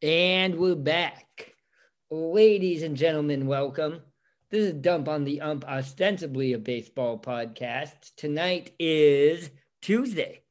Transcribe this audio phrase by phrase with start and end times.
[0.00, 1.52] And we're back.
[2.10, 4.00] Ladies and gentlemen, welcome.
[4.48, 8.14] This is Dump on the Ump, ostensibly a baseball podcast.
[8.16, 9.50] Tonight is
[9.82, 10.41] Tuesday,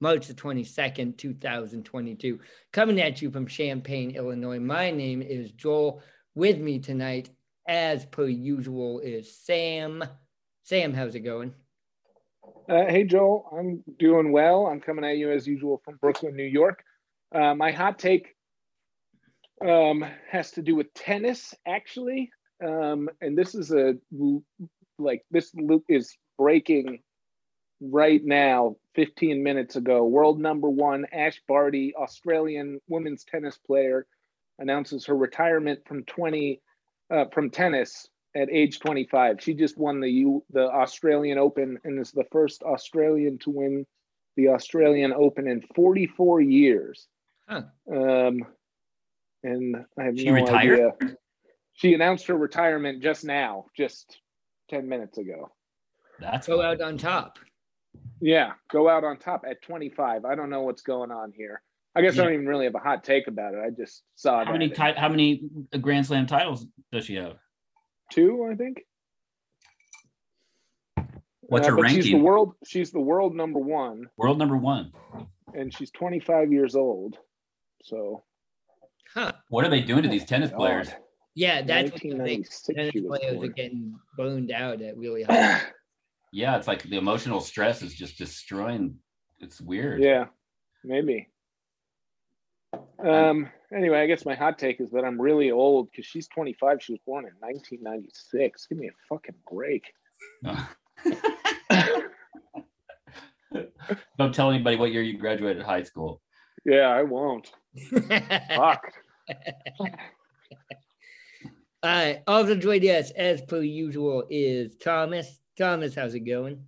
[0.00, 2.40] March the 22nd, 2022.
[2.72, 4.58] Coming at you from Champaign, Illinois.
[4.58, 6.02] My name is Joel.
[6.34, 7.30] With me tonight,
[7.68, 10.02] as per usual, is Sam.
[10.64, 11.54] Sam, how's it going?
[12.68, 13.48] Uh, hey, Joel.
[13.56, 14.66] I'm doing well.
[14.66, 16.82] I'm coming at you as usual from Brooklyn, New York.
[17.34, 18.34] Uh, my hot take
[19.64, 22.30] um, has to do with tennis, actually.
[22.64, 23.94] Um, and this is a
[24.98, 27.00] like this loop is breaking
[27.80, 30.04] right now, 15 minutes ago.
[30.04, 34.06] World number one, Ash Barty, Australian women's tennis player,
[34.58, 36.60] announces her retirement from 20
[37.10, 39.40] uh, from tennis at age 25.
[39.40, 43.86] She just won the U, the Australian Open and is the first Australian to win
[44.36, 47.06] the Australian Open in 44 years.
[47.48, 47.62] Huh.
[47.90, 48.46] Um,
[49.42, 50.92] and I have She no retired?
[51.00, 51.16] idea.
[51.74, 54.18] She announced her retirement just now, just
[54.70, 55.52] 10 minutes ago.
[56.20, 57.38] That's Go out on top.
[58.20, 60.24] Yeah, go out on top at 25.
[60.24, 61.60] I don't know what's going on here.
[61.96, 63.60] I guess I don't even really have a hot take about it.
[63.64, 65.42] I just saw how many ti- how many
[65.80, 67.36] Grand Slam titles does she have?
[68.10, 68.82] two, I think.
[71.42, 72.54] What's Uh, her but She's the world.
[72.66, 74.92] She's the world number one, World number one.
[75.52, 77.18] and she's 25 years old.
[77.82, 78.24] So
[79.12, 79.32] Huh.
[79.48, 80.56] What are they doing to these tennis God.
[80.56, 80.88] players?
[81.36, 82.44] Yeah, that's what the thing.
[82.74, 85.60] Tennis she was players are getting boned out at really high.
[86.34, 88.98] Yeah, it's like the emotional stress is just destroying.
[89.38, 90.02] It's weird.
[90.02, 90.24] yeah,
[90.82, 91.28] maybe.
[92.98, 93.48] Um.
[93.72, 96.82] Anyway, I guess my hot take is that I'm really old because she's 25.
[96.82, 98.66] She was born in 1996.
[98.66, 99.92] Give me a fucking break.
[104.18, 106.20] Don't tell anybody what year you graduated high school.
[106.64, 107.52] Yeah, I won't.
[108.08, 108.92] Fuck.
[109.80, 109.88] All
[111.84, 112.22] right.
[112.26, 115.38] Also joining us as per usual is Thomas.
[115.56, 116.64] Thomas, how's it going?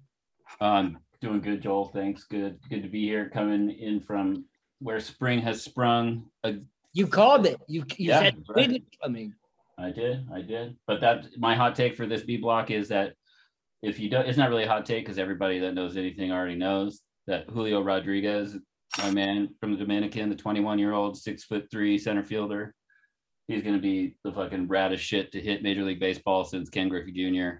[0.60, 1.88] Um, doing good, Joel.
[1.88, 2.24] Thanks.
[2.24, 3.28] Good, good to be here.
[3.28, 4.44] Coming in from
[4.80, 6.26] where spring has sprung.
[6.44, 6.52] Uh,
[6.92, 7.60] You called it.
[7.66, 8.70] You you Yeah, said right.
[8.70, 9.34] is coming.
[9.78, 10.76] I did, I did.
[10.86, 13.14] But that my hot take for this B block is that
[13.82, 16.54] if you don't, it's not really a hot take because everybody that knows anything already
[16.56, 18.56] knows that Julio Rodriguez,
[18.98, 22.74] my man from the Dominican, the 21 year old, six foot three center fielder,
[23.48, 26.88] he's going to be the fucking raddest shit to hit Major League Baseball since Ken
[26.88, 27.58] Griffey Jr.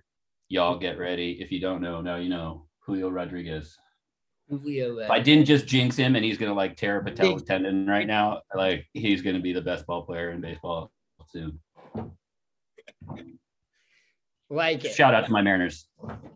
[0.48, 1.38] Y'all get ready.
[1.40, 3.76] If you don't know, now you know Julio Rodriguez.
[4.48, 7.40] Julio, If I didn't just jinx him and he's going to like tear a patella
[7.40, 10.92] tendon right now, like he's going to be the best ball player in baseball
[11.30, 11.58] soon.
[14.48, 14.94] like it.
[14.94, 15.88] Shout out to my Mariners.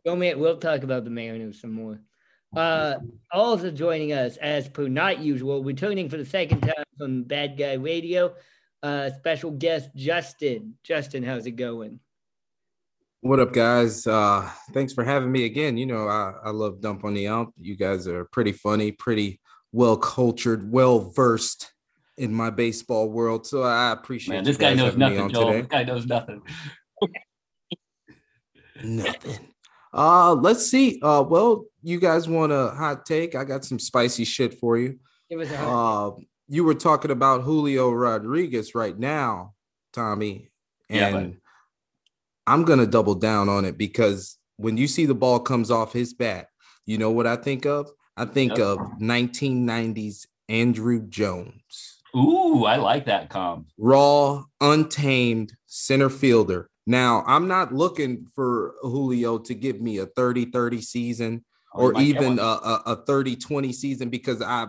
[0.05, 2.01] Go man, we'll talk about the Mariners some more.
[2.57, 2.97] Uh,
[3.33, 7.75] also joining us as per not usual, returning for the second time from Bad Guy
[7.75, 8.35] Radio,
[8.83, 10.75] uh, special guest Justin.
[10.83, 12.01] Justin, how's it going?
[13.23, 14.07] What up, guys?
[14.07, 15.77] Uh, thanks for having me again.
[15.77, 17.53] You know, I, I love Dump on the Ump.
[17.61, 19.41] You guys are pretty funny, pretty
[19.73, 21.71] well cultured, well versed
[22.17, 23.47] in my baseball world.
[23.47, 25.47] So I appreciate Man, this guy guys knows having me nothing, on Joel.
[25.47, 25.61] today.
[25.61, 26.43] This guy knows nothing.
[28.83, 29.39] Nothing.
[29.93, 30.99] Uh, let's see.
[31.03, 33.35] Uh, well, you guys want a hot take?
[33.35, 34.99] I got some spicy shit for you.
[35.29, 36.15] Give us a hug.
[36.15, 39.53] Uh, you were talking about Julio Rodriguez right now,
[39.93, 40.51] Tommy,
[40.89, 41.37] Yeah, and
[42.51, 46.13] I'm gonna double down on it because when you see the ball comes off his
[46.13, 46.49] bat,
[46.85, 47.89] you know what I think of?
[48.17, 48.67] I think Yep.
[48.67, 53.69] of 1990s Andruw Jones, Ooh, I like that comp.
[53.79, 56.69] raw, untamed center fielder.
[56.89, 62.41] Now, I'm not looking for Julio to give me a 30-30 season Oh, or even
[62.41, 64.67] a, a, a 30-20 season because I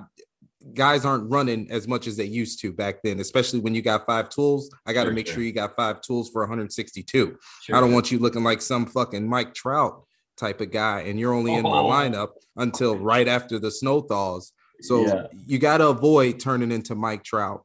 [0.73, 4.05] guys aren't running as much as they used to back then, especially when you got
[4.05, 4.69] five tools.
[4.85, 5.35] I got to Sure, make sure.
[5.35, 7.37] sure you got five tools for 162.
[7.63, 7.75] Sure.
[7.75, 10.03] I don't want you looking like some fucking Mike Trout
[10.37, 11.89] type of guy, and you're only in my Oh.
[11.89, 14.53] lineup until right after the snow thaws.
[14.81, 15.27] So Yeah.
[15.45, 17.63] you got to avoid turning into Mike Trout.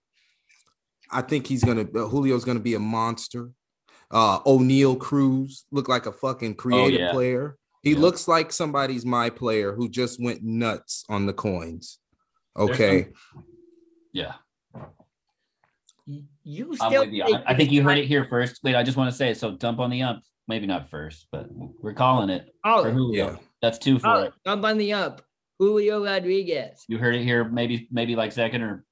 [1.11, 3.51] I think he's gonna uh, Julio's gonna be a monster.
[4.11, 7.13] Uh, Oneil Cruz looked like a fucking creative Oh, yeah.
[7.13, 7.57] player.
[7.83, 8.01] He Yeah.
[8.01, 11.99] looks like somebody's my player who just went nuts on the coins.
[12.57, 13.09] There's Okay,
[14.13, 14.35] Yeah,
[16.45, 17.25] You I'm still with you.
[17.25, 18.61] I, I think you heard it here first.
[18.63, 19.53] Wait, I just want to say so.
[19.53, 20.23] Dump on the ump.
[20.49, 23.31] Maybe not first, but we're calling it Oh, for Julio.
[23.33, 23.37] yeah.
[23.63, 24.33] That's two for oh, it.
[24.47, 25.21] jump on the ump.
[25.59, 26.85] Julio Rodriguez.
[26.89, 27.43] You heard it here.
[27.45, 28.85] Maybe maybe like second or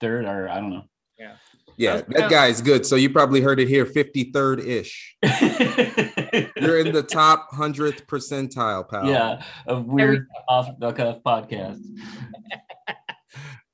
[0.00, 0.84] third, or I don't know.
[1.18, 1.36] Yeah,
[1.76, 2.84] Yeah, that guy's good.
[2.84, 5.16] So you probably heard it here, 53rd ish.
[6.60, 9.06] You're in the top hundredth percentile, pal.
[9.08, 11.84] yeah, of weird off the cuff podcasts.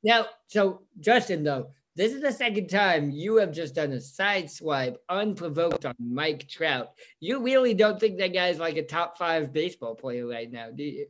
[0.03, 4.51] Now, so Justin, though, this is the second time you have just done a side
[4.51, 6.89] swipe unprovoked on Mike Trout.
[7.21, 10.85] You really don't think that guy's like a top five baseball player right now, do
[10.85, 11.07] you?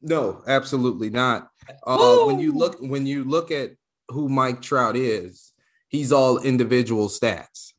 [0.00, 1.48] No, absolutely not.
[1.84, 3.72] Uh, when you look when you look at
[4.08, 5.52] who Mike Trout is,
[5.88, 7.72] he's all individual stats.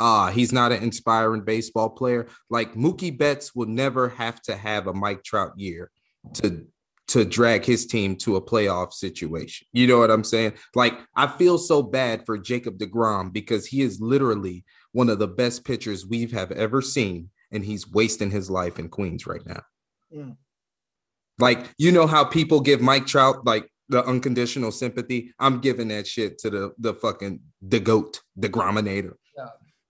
[0.00, 2.28] Ah, he's not an inspiring baseball player.
[2.48, 5.90] Like Mookie Betts will never have to have a Mike Trout year
[6.34, 6.66] to
[7.08, 9.66] to drag his team to a playoff situation.
[9.72, 10.54] You know what I'm saying?
[10.74, 15.28] Like I feel so bad for Jacob DeGrom because he is literally one of the
[15.28, 19.62] best pitchers we've have ever seen and he's wasting his life in Queens right now.
[21.38, 25.32] Like you know how people give Mike Trout like the unconditional sympathy.
[25.38, 29.16] I'm giving that shit to the the fucking the goat, the grominator.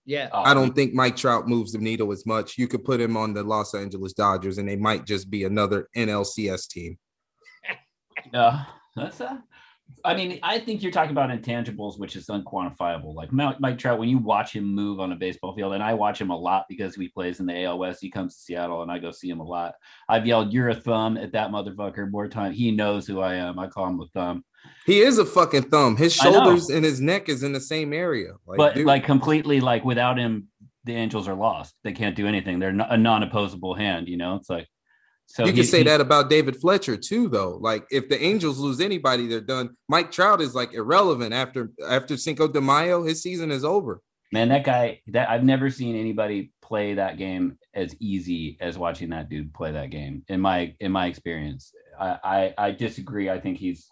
[0.09, 0.27] Yeah.
[0.31, 2.57] Oh, I don't think Mike Trout moves the needle as much.
[2.57, 5.87] You could put him on the Los Angeles Dodgers, and they might just be another
[5.95, 6.97] NLCS team.
[8.33, 8.63] Yeah,
[8.95, 9.43] that's a.
[10.05, 13.15] I mean, I think you're talking about intangibles, which is unquantifiable.
[13.15, 15.93] Like Mike, Mike Trout, when you watch him move on a baseball field, and I
[15.93, 17.99] watch him a lot because he plays in the AL West.
[18.01, 19.73] He comes to Seattle, and I go see him a lot.
[20.07, 22.53] I've yelled "You're a thumb" at that motherfucker more time.
[22.53, 23.57] He knows who I am.
[23.57, 24.43] I call him a thumb.
[24.85, 25.97] He is a fucking thumb.
[25.97, 28.33] His shoulders and his neck is in the same area.
[28.45, 30.47] Like, but dude, like completely, like without him,
[30.83, 31.75] the Angels are lost.
[31.83, 32.59] They can't do anything.
[32.59, 34.07] They're a non-opposable hand.
[34.07, 34.67] You know, it's like
[35.31, 35.45] so.
[35.45, 37.57] you can say that about David Fletcher too, though.
[37.61, 39.77] Like, if the Angels lose anybody, they're done.
[39.87, 43.03] Mike Trout is like irrelevant after after Cinco de Mayo.
[43.03, 44.01] His season is over.
[44.31, 45.01] Man, that guy.
[45.07, 49.71] That I've never seen anybody play that game as easy as watching that dude play
[49.71, 50.23] that game.
[50.29, 53.29] In my in my experience, I I, I disagree.
[53.29, 53.87] I think he's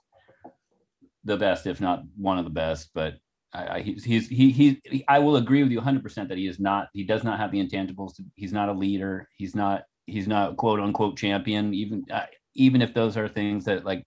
[1.24, 2.90] the best, if not one of the best.
[2.96, 3.16] But
[3.54, 5.06] I, I he's he's he he.
[5.08, 6.88] I will agree with you 100 percent that he is not.
[6.94, 8.20] He does not have the intangibles.
[8.34, 9.30] He's not a leader.
[9.38, 9.84] He's not.
[10.08, 11.74] He's not quote unquote champion.
[11.74, 12.26] Even uh,
[12.56, 14.04] even if those are things that like,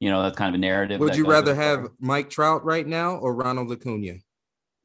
[0.00, 1.00] you know, that's kind of a narrative.
[1.00, 4.14] Would you rather with have Mike Trout right now or Ronald Acuna?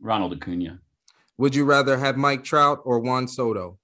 [0.01, 0.79] Ronald Acuna?
[1.37, 3.77] Would you rather have Mike Trout or Juan Soto?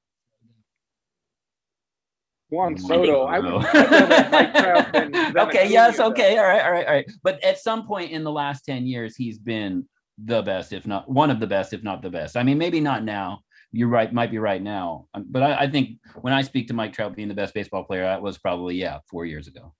[2.50, 3.24] Juan Soto.
[3.24, 3.66] I would.
[3.66, 6.08] I'd rather have Mike Trout than, than okay, Acuna, yes, though.
[6.08, 7.12] okay, all right, all right, all right.
[7.24, 9.88] But at some point in the last 10 years, he's been
[10.18, 12.38] the best, if not one of the best, if not the best.
[12.38, 13.42] I mean, maybe not now.
[13.72, 15.08] You're right, might be right now.
[15.14, 17.84] Um, But I, I think when I speak to Mike Trout being the best baseball
[17.84, 19.74] player, that was probably, yeah, four years ago.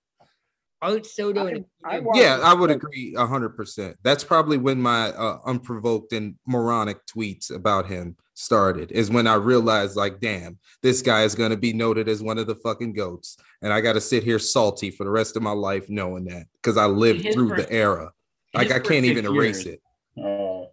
[0.80, 3.96] Aren't Soto and I- I Yeah, I would agree hundred percent.
[4.04, 8.92] That's probably when my uh, unprovoked and moronic tweets about him started.
[8.92, 12.38] Is when I realized, like, damn, this guy is going to be noted as one
[12.38, 15.42] of the fucking goats, and I got to sit here salty for the rest of
[15.42, 18.12] my life knowing that because I lived His through first- the era.
[18.54, 19.78] Like, I can't even erase years,
[20.16, 20.22] it.
[20.24, 20.66] Uh,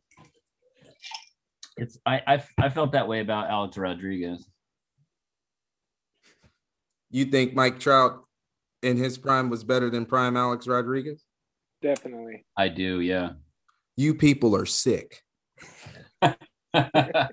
[1.77, 4.47] it's I, I I felt that way about Alex Rodriguez.
[7.11, 8.23] You think Mike Trout
[8.83, 11.23] in his prime was better than prime Alex Rodriguez?
[11.81, 12.45] Definitely.
[12.57, 13.31] I do, yeah.
[13.95, 15.21] You people are sick.
[16.21, 16.35] I
[16.73, 17.27] I,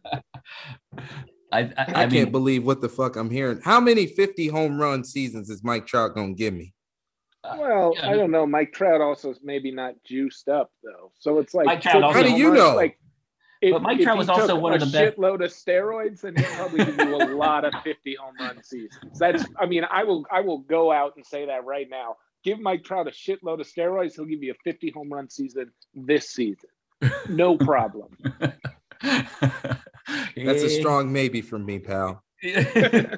[1.52, 3.60] I, I, I can't mean, believe what the fuck I'm hearing.
[3.62, 6.72] How many 50 home run seasons is Mike Trout gonna give me?
[7.44, 8.46] Uh, well, yeah, I don't know.
[8.46, 11.66] Mike Trout also is maybe not juiced up though, so it's like.
[11.66, 12.74] Mike Trout fifty also- How do you know?
[12.74, 12.98] Like,
[13.62, 16.46] if, But Mike Trout was also one of the best- shitload of steroids, then he'll
[16.56, 19.18] probably give you a lot of fifty home run seasons.
[19.18, 19.44] That's.
[19.58, 20.26] I mean, I will.
[20.32, 22.16] I will go out and say that right now.
[22.42, 25.70] Give Mike Trout a shitload of steroids, he'll give you a fifty home run season
[25.94, 26.70] this season.
[27.28, 28.16] No problem.
[29.00, 30.80] That's a eh.
[30.80, 32.24] strong maybe from me, pal.
[32.42, 33.14] yeah,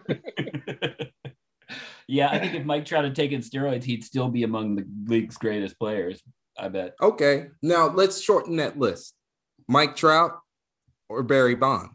[2.28, 5.78] I think if Mike Trout had taken steroids, he'd still be among the league's greatest
[5.78, 6.22] players.
[6.58, 6.94] I bet.
[7.00, 9.14] Okay, now let's shorten that list.
[9.68, 10.32] Mike Trout
[11.08, 11.90] or Barry Bonds?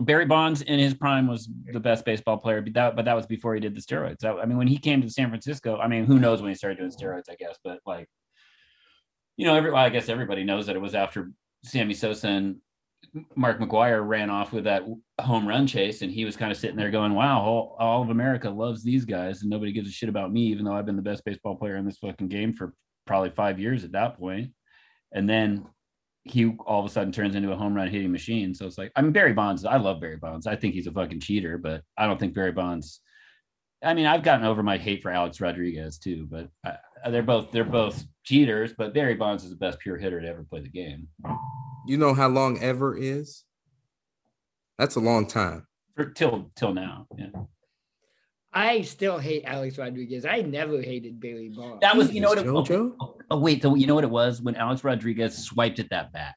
[0.00, 3.26] Barry Bonds in his prime was the best baseball player, but that, but that was
[3.26, 4.20] before he did the steroids.
[4.20, 6.54] So, I mean, when he came to San Francisco, I mean, who knows when he
[6.54, 8.08] started doing steroids, I guess, but like,
[9.36, 11.32] you know, every, I guess everybody knows that it was after
[11.64, 12.56] Sammy Sosa and
[13.34, 14.82] Mark McGwire ran off with that
[15.20, 18.10] home run chase, and he was kind of sitting there going, "Wow, all, all of
[18.10, 20.96] America loves these guys, and nobody gives a shit about me, even though I've been
[20.96, 22.74] the best baseball player in this fucking game for
[23.06, 24.52] probably five years at that point."
[25.12, 25.66] And then
[26.24, 28.54] he all of a sudden turns into a home run hitting machine.
[28.54, 30.46] So it's like, I mean, Barry Bonds, I love Barry Bonds.
[30.46, 33.00] I think he's a fucking cheater, but I don't think Barry Bonds.
[33.82, 37.52] I mean, I've gotten over my hate for Alex Rodriguez too, but I, they're both
[37.52, 38.72] they're both cheaters.
[38.76, 41.06] But Barry Bonds is the best pure hitter to ever play the game
[41.86, 43.44] You know how long ever is?
[44.78, 45.66] That's a long time.
[45.96, 47.06] for till till now.
[47.16, 47.28] Yeah.
[48.58, 50.24] I still hate Alex Rodriguez.
[50.24, 51.78] I never hated Barry Bonds.
[51.80, 52.38] That was, you know what?
[52.38, 52.94] It, JoJo?
[52.98, 55.88] Oh, oh, oh, wait, so you know what it was when Alex Rodriguez swiped at
[55.90, 56.34] that bat,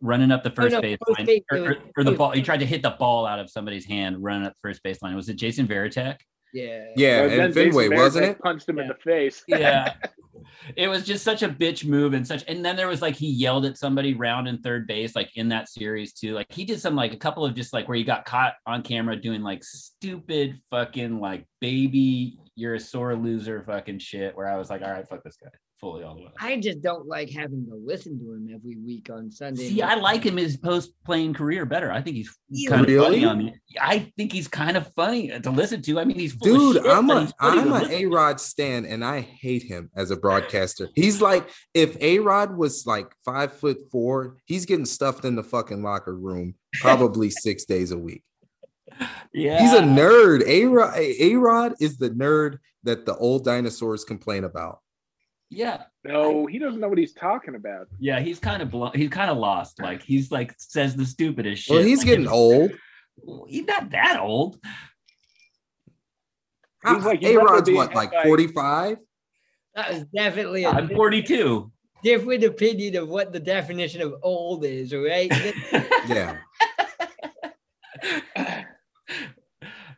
[0.00, 2.30] running up the oh, first no, base first line, or, or- or the ball.
[2.30, 5.16] He tried to hit the ball out of somebody's hand, running up the first baseline.
[5.16, 6.18] Was it Jason Varitek?
[6.52, 6.84] Yeah.
[6.96, 8.38] Yeah, And then and Fenway, Jason wasn't it?
[8.40, 9.42] Punched him in the face.
[9.46, 9.94] Yeah.
[10.76, 13.28] it was just such a bitch move and such and then there was like he
[13.28, 16.80] yelled at somebody round in third base like in that series too like he did
[16.80, 19.62] some like a couple of just like where he got caught on camera doing like
[19.62, 24.90] stupid fucking like baby you're a sore loser fucking shit where i was like all
[24.90, 28.18] right fuck this guy fully all the way I just don't like having to listen
[28.18, 29.68] to him every week on Sunday.
[29.68, 31.92] See, I like him his post playing career better.
[31.92, 33.52] I think he's You kind of funny on the.
[33.80, 36.00] I think he's kind of funny to listen to.
[36.00, 38.40] I mean, he's Dude, shit, I'm but a he's funny I'm to a A Rod
[38.40, 40.88] stan, and I hate him as a broadcaster.
[40.94, 45.44] He's like if A Rod was like five foot four, he's getting stuffed in the
[45.44, 48.22] fucking locker room probably six days a week.
[49.32, 50.42] Yeah, He's a nerd.
[50.46, 54.80] A Rod A Rod is the nerd that the old dinosaurs complain about.
[55.50, 55.84] Yeah.
[56.04, 57.86] No, he doesn't know what he's talking about.
[57.98, 59.80] Yeah, he's kind of blo- he's kind of lost.
[59.80, 61.74] Like he's like says the stupidest shit.
[61.74, 62.72] Well, he's Like, getting if- old.
[63.48, 64.60] He's not that old.
[66.84, 68.98] Ah, he's like, you A Rod's what, like 45?
[69.74, 71.72] That was definitely a I'm 42.
[72.02, 75.32] different opinion of what the definition of old is, right?
[76.06, 76.36] Yeah.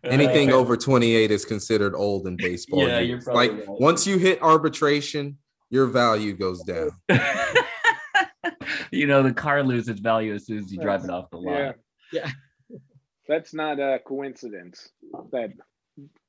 [0.04, 2.80] Anything over 28 is considered old in baseball.
[2.80, 3.08] Yeah, years.
[3.08, 3.80] you're probably like right.
[3.80, 5.38] once you hit arbitration,
[5.70, 6.90] your value goes down.
[8.90, 11.58] you know, the car loses value as soon as you drive it off the lot.
[11.58, 11.72] Yeah.
[12.12, 12.30] Yeah.
[13.28, 14.88] That's not a coincidence.
[15.32, 15.50] That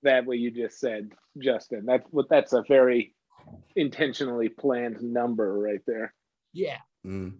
[0.04, 1.86] that what you just said, Justin.
[1.86, 3.16] That's what that's a very
[3.76, 6.14] intentionally planned number right there.
[6.52, 6.78] yeah.
[7.06, 7.36] Mm.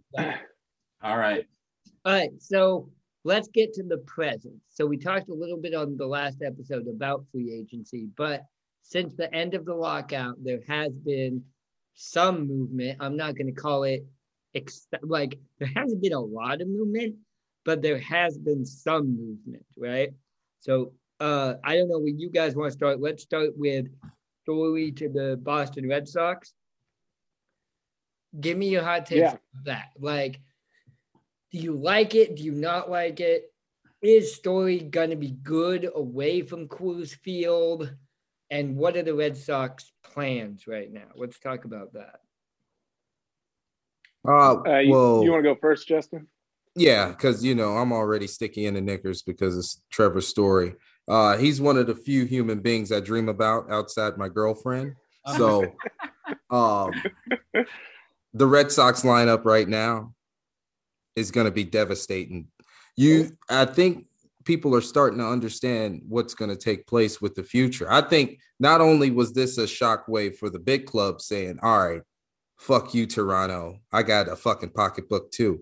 [1.02, 1.46] All right.
[2.06, 2.90] All right, so
[3.24, 4.56] let's get to the present.
[4.70, 8.46] So we talked a little bit on the last episode about free agency, but
[8.82, 11.44] since the end of the lockout, there has been
[11.96, 12.98] some movement.
[13.02, 14.06] I'm not going to call it
[14.56, 17.16] ex- like there hasn't been a lot of movement,
[17.66, 20.10] but there has been some movement, right?
[20.60, 23.02] So uh, I don't know where you guys want to start.
[23.02, 23.88] Let's start with
[24.44, 26.54] Story to the Boston Red Sox.
[28.40, 29.32] Give me your hot takes Yeah.
[29.32, 29.90] on that.
[30.00, 30.40] Like,
[31.52, 32.36] do you like it?
[32.36, 33.52] Do you not like it?
[34.02, 37.94] Is Story going to be good away from Coors Field?
[38.50, 41.08] And what are the Red Sox plans right now?
[41.16, 42.20] Let's talk about that.
[44.28, 46.28] Uh, Uh, you, well, you want to go first, Justin?
[46.76, 50.76] yeah, because you know I'm already sticky in the knickers because it's Trevor's story.
[51.08, 54.94] Uh, he's one of the few human beings I dream about outside my girlfriend.
[55.38, 55.74] So,
[56.52, 56.92] um,
[58.34, 60.14] the Red Sox lineup right now
[61.20, 62.48] is going to be devastating.
[62.96, 64.06] You, I think
[64.46, 67.92] people are starting to understand what's going to take place with the future.
[67.92, 72.02] I think not only was this a shockwave for the big club saying, "All right,
[72.58, 75.62] fuck you, Toronto, I got a fucking pocketbook too."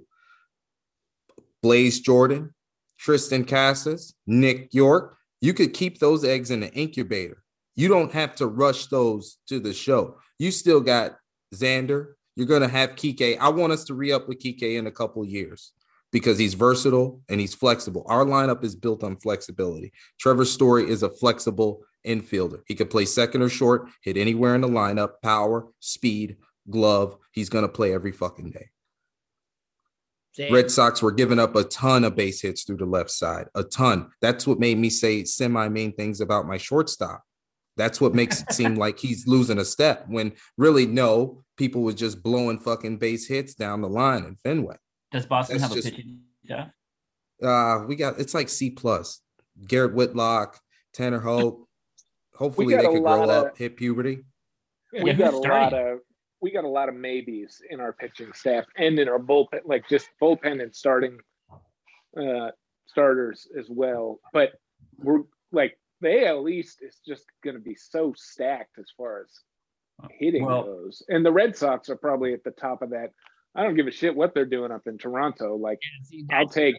[1.62, 2.54] Blaze Jordan,
[3.02, 7.44] Triston Casas, Nick Yorke, you could keep those eggs in the incubator.
[7.76, 10.18] You don't have to rush those to the show.
[10.40, 11.18] You still got
[11.54, 12.14] Xander.
[12.38, 13.40] You're going to have Kike.
[13.40, 15.74] I want us to re up with Kike in a couple years
[16.12, 18.06] because he's versatile and he's flexible.
[18.06, 19.92] Our lineup is built on flexibility.
[20.20, 22.62] Trevor Story is a flexible infielder.
[22.68, 26.38] He could play second or short, hit anywhere in the lineup, power, speed,
[26.70, 27.18] glove.
[27.32, 28.70] He's going to play every fucking day.
[30.34, 33.48] Sam, Red Sox were giving up a ton of base hits through the left side,
[33.56, 34.12] a ton.
[34.22, 37.24] That's what made me say semi mean things about my shortstop.
[37.78, 41.96] That's what makes it seem like he's losing a step when really no, people was
[41.96, 44.78] just blowing fucking base hits down the line in Fenway.
[45.12, 46.70] Does Boston That's have just- a pitching staff?
[47.42, 49.22] Uh, we got it's like C plus.
[49.68, 50.60] Garrett Whitlock,
[50.94, 51.68] Tanner Houck.
[52.36, 54.24] Hopefully they a could grow lot up, hit puberty.
[54.92, 56.00] we Yeah, got who's a lot of
[56.42, 59.88] we got a lot of maybes in our pitching staff and in our bullpen, like
[59.88, 61.20] just bullpen and starting
[62.20, 62.50] uh
[62.88, 64.20] starters as well.
[64.34, 64.54] But
[64.98, 70.10] we're like the at least is just going to be so stacked as far as
[70.20, 73.12] hitting Well- goes, and the Red Sox are probably at the top of that.
[73.56, 75.56] I don't give a shit what they're doing up in Toronto.
[75.56, 76.76] Like see, I'll take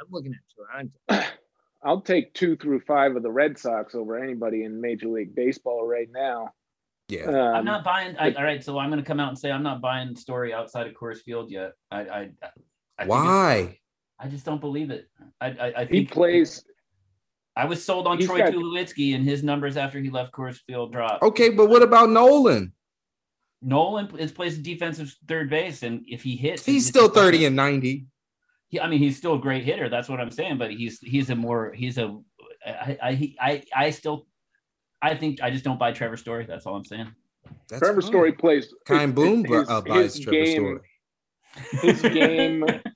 [0.00, 1.28] I'm looking at Toronto.
[1.84, 5.86] I'll take two through five of the Red Sox over anybody in Major League Baseball
[5.86, 6.48] right now.
[7.08, 7.24] Yeah.
[7.24, 8.16] Um, I'm not buying.
[8.18, 10.18] I, all right, so I'm going to come out and say I'm not buying the
[10.18, 11.72] Story outside of Coors Field yet.
[11.90, 12.30] I, I,
[12.98, 13.78] I think Why?
[14.18, 15.08] I just don't believe it.
[15.42, 16.64] I, I, I He think plays.
[17.56, 20.58] I was sold on he's Troy got- Tulowitzki and his numbers after he left Coors
[20.66, 21.22] Field dropped.
[21.22, 22.72] Okay, but what about Nolan?
[23.62, 27.56] Nolan is plays defensive third base, and if he hits, He's he- still 30 and
[27.56, 28.06] 90.
[28.68, 29.88] He, I mean, he's still a great hitter.
[29.88, 30.58] That's what I'm saying.
[30.58, 32.18] But he's he's a more he's a
[32.66, 34.26] I I he- I, I still
[35.00, 36.44] I think I just don't buy Trevor Story.
[36.46, 37.12] That's all I'm saying.
[37.68, 38.10] That's Trevor fine.
[38.10, 38.74] Story plays.
[38.86, 40.80] Kind his- Boom his- uh, buys his Trevor game- Story.
[41.82, 42.64] His game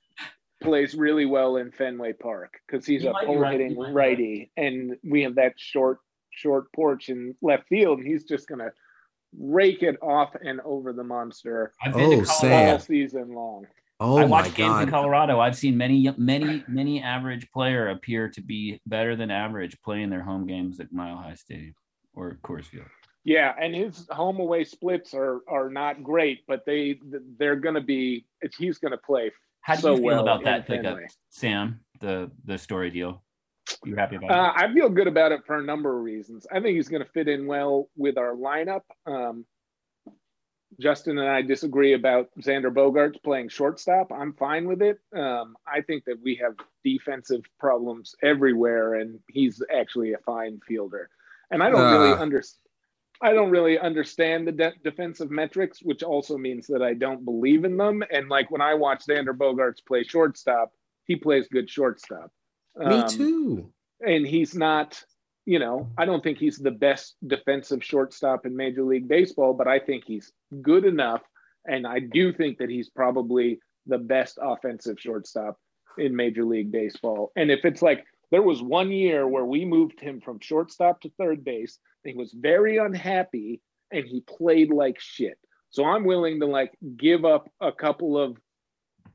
[0.62, 3.52] plays really well in Fenway Park because he's He a might be pull right.
[3.52, 5.98] hitting He might righty, and we have that short,
[6.30, 8.70] short porch in left field, and he's just gonna
[9.38, 12.72] rake it off and over the monster I've been Oh, to Sam.
[12.72, 13.66] all season long.
[14.00, 14.88] Oh I my watched games in!
[14.90, 15.40] Colorado.
[15.40, 20.22] I've seen many, many, many average player appear to be better than average playing their
[20.22, 21.74] home games at Mile High Stadium
[22.14, 22.86] or Coors Field.
[23.24, 27.00] Yeah, and his home away splits are are not great, but they
[27.38, 28.24] they're gonna be.
[28.40, 29.30] It's, he's gonna play.
[29.68, 31.08] How do so you feel well about that pickup, Fenway.
[31.28, 31.80] Sam?
[32.00, 33.22] The the Story deal.
[33.84, 36.46] You happy about Uh, I feel good about it for a number of reasons.
[36.50, 38.80] I think he's going to fit in well with our lineup.
[39.04, 39.44] Um,
[40.80, 44.10] Justin and I disagree about Xander Bogaerts playing shortstop.
[44.10, 44.98] I'm fine with it.
[45.14, 51.10] Um, I think that we have defensive problems everywhere, and he's actually a fine fielder.
[51.50, 52.20] And I don't really Ah.
[52.22, 52.64] understand.
[53.20, 57.64] I don't really understand the de- defensive metrics, which also means that I don't believe
[57.64, 58.02] in them.
[58.12, 60.72] And like when I watch Xander Bogaerts play shortstop,
[61.04, 62.30] he plays good shortstop.
[62.76, 63.72] Me Um, too.
[64.06, 65.02] and he's not
[65.46, 69.66] you know i don't think he's the best defensive shortstop in major league baseball but
[69.66, 71.22] i think he's good enough
[71.66, 75.56] and i do think that he's probably the best offensive shortstop
[75.96, 79.98] in major league baseball and if it's like there was one year where we moved
[79.98, 83.60] him from shortstop to third base he was very unhappy
[83.92, 85.38] and he played like shit
[85.70, 88.36] so i'm willing to like give up a couple of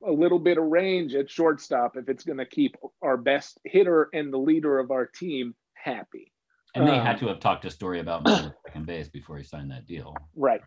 [0.06, 4.10] a little bit of range at shortstop if it's going to keep our best hitter
[4.13, 6.32] and the leader of our team happy.
[6.75, 8.28] And they um, had to have talked to Story about
[8.66, 10.16] second base before he signed that deal.
[10.36, 10.62] Right.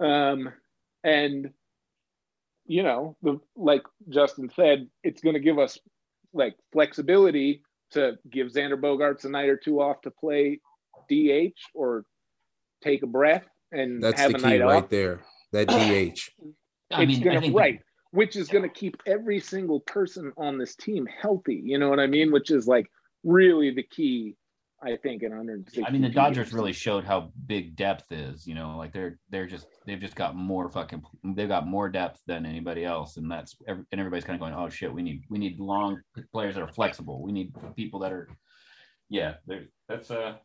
[0.00, 0.52] Um,
[1.04, 1.50] and
[2.66, 5.78] you know, the like Justin said, it's going to give us
[6.32, 7.62] like flexibility
[7.92, 10.60] to give Xander Bogaerts a night or two off to play
[11.08, 12.04] DH or
[12.82, 14.88] take a breath and That's have the a key night right off.
[14.88, 15.20] there.
[15.52, 16.30] That DH.
[16.90, 17.80] I it's mean, gonna think right,
[18.12, 21.60] which is gonna keep every single person on this team healthy.
[21.64, 22.32] You know what I mean?
[22.32, 22.86] Which is like
[23.24, 24.36] really the key,
[24.82, 25.84] I think, in 160.
[25.84, 26.54] I mean, the Dodgers games.
[26.54, 28.46] really showed how big depth is.
[28.46, 31.02] You know, like they're they're just they've just got more fucking
[31.34, 34.54] they've got more depth than anybody else, and that's every, and everybody's kind of going,
[34.54, 36.00] oh shit, we need we need long
[36.32, 37.22] players that are flexible.
[37.22, 38.28] We need people that are,
[39.10, 39.34] yeah,
[39.88, 40.36] that's uh,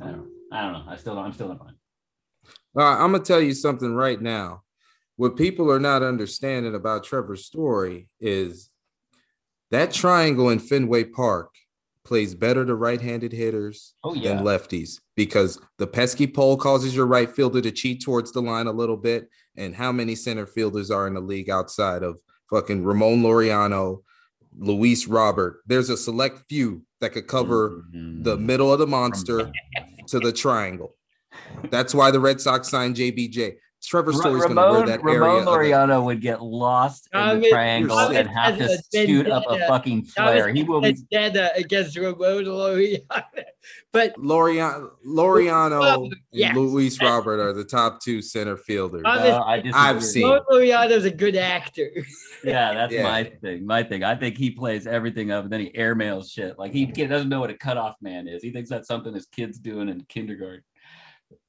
[0.00, 0.26] I don't know.
[0.52, 0.84] I don't know.
[0.88, 1.24] I still don't.
[1.24, 1.74] I'm still not fine.
[2.76, 4.62] All right, I'm gonna tell you something right now.
[5.16, 8.70] What people are not understanding about Trevor's story is
[9.70, 11.50] that triangle in Fenway Park
[12.04, 17.06] plays better to right-handed hitters Oh yeah, than lefties because the pesky pole causes your
[17.06, 19.28] right fielder to cheat towards the line a little bit.
[19.56, 22.18] And how many center fielders are in the league outside of
[22.50, 24.02] fucking Ramon Laureano,
[24.56, 25.62] Luis Robert?
[25.66, 28.24] There's a select few that could cover Mhm.
[28.24, 29.52] the middle of the monster
[30.08, 30.96] to the triangle.
[31.70, 33.56] That's why the Red Sox signed JBJ.
[33.86, 35.38] Trevor Story's going to wear that Ramon area.
[35.38, 38.88] of the- Laureano would get lost in Thomas- the triangle Thomas and have to has
[38.94, 40.48] a shoot up a fucking flare.
[40.52, 43.00] He will be Vendetta against Ramon Laureano.
[43.92, 46.54] But Laureano, Laureano and yes.
[46.54, 49.02] Luis Robert are the top two center fielders.
[49.04, 49.72] Uh, Uh, I disagree.
[49.80, 51.90] I've seen- Ramon Laureano's a good actor.
[52.44, 53.02] Yeah, that's Yeah.
[53.02, 53.66] my thing.
[53.66, 54.04] My thing.
[54.04, 56.56] I think he plays everything up, and then he airmails shit.
[56.58, 58.40] Like he doesn't know what a cutoff man is.
[58.42, 60.62] He thinks that's something his kids doing in kindergarten.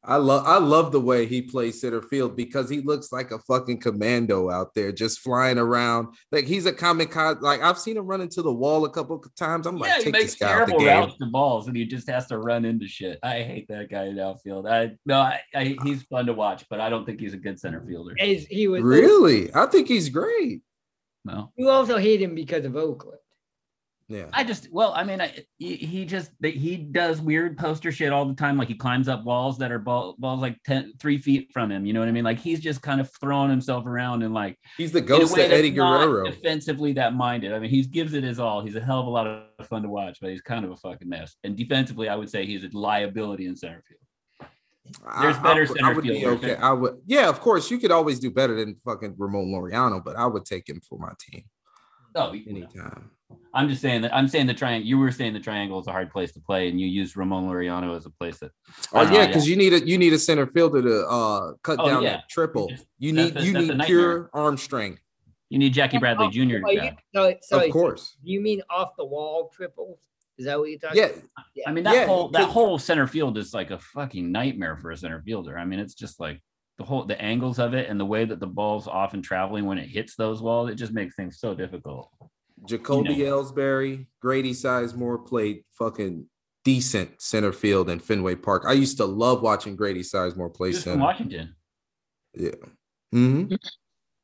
[0.08, 3.40] I love I love the way he plays center field because he looks like a
[3.40, 6.08] fucking commando out there just flying around.
[6.32, 9.36] Like he's a comic like I've seen him run into the wall a couple of
[9.36, 9.68] times.
[9.68, 10.88] I'm like, yeah, he take makes this guy out the terrible game.
[10.88, 13.20] routes to balls, and he just has to run into shit.
[13.22, 14.66] I hate that guy in outfield.
[14.66, 17.60] I no, I, I he's fun to watch, but I don't think he's a good
[17.60, 18.16] center fielder.
[18.18, 19.54] As he was Really?
[19.54, 20.62] I think he's great.
[21.26, 23.20] No, You also hate him because of Oakland.
[24.10, 24.28] Yeah.
[24.32, 28.34] I just well, I mean, I, he, just he does weird poster shit all the
[28.36, 28.58] time.
[28.58, 31.86] Like he climbs up walls that are ball, balls like 10, three feet from him.
[31.86, 32.24] You know what I mean?
[32.24, 35.72] Like he's just kind of throwing himself around and like He's the ghost of Eddie
[35.72, 36.24] Guerrero.
[36.32, 37.52] defensively that minded.
[37.52, 38.62] I mean, he gives it his all.
[38.62, 40.78] He's a hell of a lot of fun to watch, but he's kind of a
[40.78, 41.36] fucking mess.
[41.44, 44.50] And defensively, I would say he's a liability in center field.
[45.22, 46.56] There's I- better I, would- I center would be okay.
[46.56, 50.16] I would, yeah, of course, you could always do better than fucking Ramon Laureano, but
[50.16, 51.44] I would take him for my team
[52.16, 53.12] Oh, anytime.
[53.54, 54.88] I'm just saying that I'm saying the triangle.
[54.88, 57.48] You were saying the triangle is a hard place to play, and you used Ramon
[57.50, 58.52] Laureano as a place that.
[58.94, 61.80] Oh don't yeah, because you need a you need a center fielder to uh cut
[61.80, 62.10] Oh, down yeah.
[62.18, 62.68] that triple.
[62.70, 65.02] Just- You need a- you need pure arm strength,
[65.50, 66.58] You need Jackie Bradley Oh, Jr.
[66.66, 67.04] oh, you- back.
[67.16, 68.16] sorry, sorry, of course.
[68.24, 70.00] You mean off the wall triples?
[70.38, 71.24] Is that what you're talking about?
[71.56, 74.78] Yeah, I mean, that Yeah, whole that whole center field is like a fucking nightmare
[74.78, 75.58] for a center fielder.
[75.58, 76.42] I mean, it's just like
[76.78, 79.80] the whole the angles of it and the way that the ball's often traveling when
[79.80, 80.70] it hits those walls.
[80.70, 82.12] It just makes things so difficult.
[82.66, 86.26] Jacoby You Ellsbury, Grady Sizemore played fucking
[86.66, 88.64] decent center field in Fenway Park.
[88.68, 91.04] I used to love watching Grady Sizemore play He's from center.
[91.04, 91.56] Washington,
[92.34, 92.52] Yeah.
[93.12, 93.46] hmm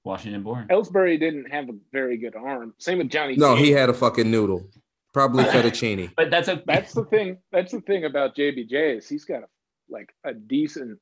[0.03, 0.67] Washington born.
[0.69, 2.73] Ellsbury didn't have a very good arm.
[2.79, 3.37] Same with Johnny.
[3.37, 4.67] No, he had a fucking noodle.
[5.13, 6.11] Probably fettuccine.
[6.17, 7.37] But that's a That's the thing.
[7.53, 9.45] That's the thing about JBJ is he's got a,
[9.89, 10.99] like a decent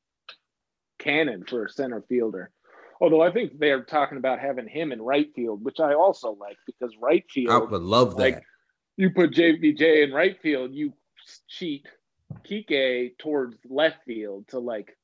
[0.99, 2.51] cannon for a center fielder.
[3.01, 6.57] Although I think they're talking about having him in right field, which I also like
[6.67, 7.51] because right field.
[7.51, 8.21] I would love that.
[8.21, 8.43] like
[8.95, 10.93] you put JBJ in right field, you
[11.49, 11.87] cheat
[12.47, 14.95] Kike towards left field to like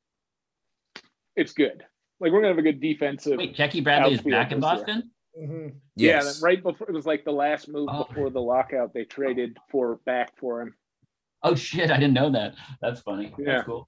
[1.35, 1.83] it's good.
[2.19, 3.37] Like we're gonna have a good defensive.
[3.37, 3.55] wait.
[3.55, 4.77] Jackie Bradley is back in this year.
[4.77, 5.11] Boston.
[5.39, 5.75] Mhm.
[5.95, 8.03] Yeah, right before it was like the last move Oh.
[8.05, 8.93] before the lockout.
[8.93, 10.75] They traded for back for him.
[11.43, 11.91] Oh shit!
[11.91, 12.55] I didn't know that.
[12.81, 13.33] That's funny.
[13.37, 13.45] Yeah.
[13.45, 13.87] That's cool.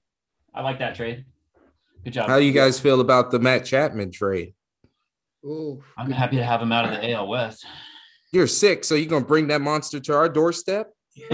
[0.54, 1.24] I like that trade.
[2.04, 2.28] Good job.
[2.28, 4.54] How do you guys feel about the Matt Chapman trade?
[5.44, 7.64] Ooh, I'm happy to have him out of the AL West.
[8.32, 10.92] You're sick, so you're gonna bring that monster to our doorstep?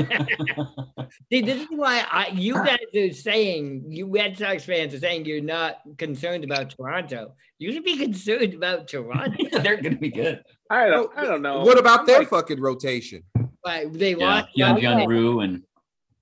[1.30, 5.26] See, this is why I you guys are saying you Red Sox fans are saying
[5.26, 7.34] you're not concerned about Toronto.
[7.58, 9.36] You should be concerned about Toronto.
[9.62, 10.42] They're gonna be good.
[10.70, 11.10] I don't.
[11.16, 11.60] I don't know.
[11.60, 13.22] What about I'm their like- fucking rotation?
[13.64, 14.48] Like they Yeah, lost.
[14.54, 15.62] Young Young Jun Ryu and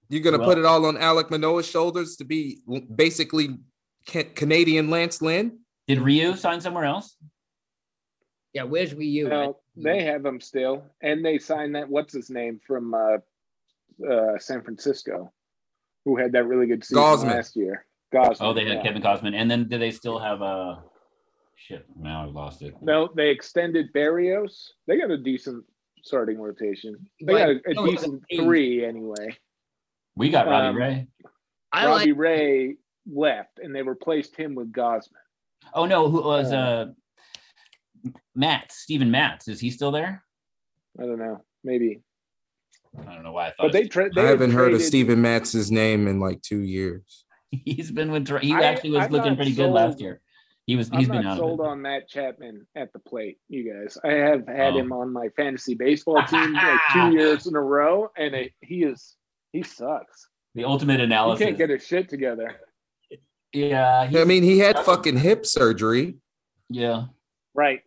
[0.09, 2.59] You're gonna Well- put it all on Alek Manoah's shoulders to be
[2.95, 3.55] basically ca-
[4.07, 5.59] Canadian Lance Lynn?
[5.87, 7.17] did Ryu sign somewhere else?
[8.53, 9.29] Yeah, where's Ryu?
[9.29, 11.89] No, they have him still, and they signed that.
[11.89, 13.19] What's his name from uh,
[14.09, 15.33] uh, San Francisco,
[16.05, 17.27] who had that really good season Gausman.
[17.35, 17.85] last year.
[18.15, 18.37] Gausman.
[18.41, 18.83] Oh, they had yeah.
[18.83, 20.77] Kevin Gausman, and then do they still have uh
[21.57, 21.85] shit?
[21.99, 22.75] Now I lost it.
[22.81, 24.69] No, they extended Berrios.
[24.87, 25.65] They got a decent
[26.05, 26.97] starting rotation.
[27.21, 29.37] They got a, a But- decent three anyway.
[30.17, 31.09] We got Robbie Um, Ray.
[31.73, 32.77] I Robbie like Ray
[33.11, 35.13] left, and they replaced him with Gausman.
[35.75, 39.49] Oh no, who was uh, uh Matt Stephen Matz?
[39.49, 40.23] Is he still there?
[40.99, 42.03] I don't know, maybe,
[43.01, 44.87] I don't know why I thought but they, tra- they I haven't heard of traded-
[44.87, 47.25] Steven Matz's name in like two years.
[47.51, 48.27] he's been with.
[48.27, 50.21] Tor- He I- actually was I'm looking not pretty good last year.
[50.67, 50.89] He was.
[50.93, 51.39] I'm He's been not out.
[51.39, 51.69] sold Of it.
[51.71, 53.99] on Matt Chapman at the plate, you guys.
[54.05, 54.79] I have had Oh.
[54.79, 58.85] him on my fantasy baseball team like two years in a row, and it, he
[58.85, 59.17] is
[59.53, 60.29] he sucks.
[60.55, 61.45] The ultimate He analysis.
[61.45, 62.55] can't get his shit together.
[63.55, 66.17] Yeah, I mean, he had fucking hip surgery.
[66.69, 67.05] yeah,
[67.55, 67.81] Right.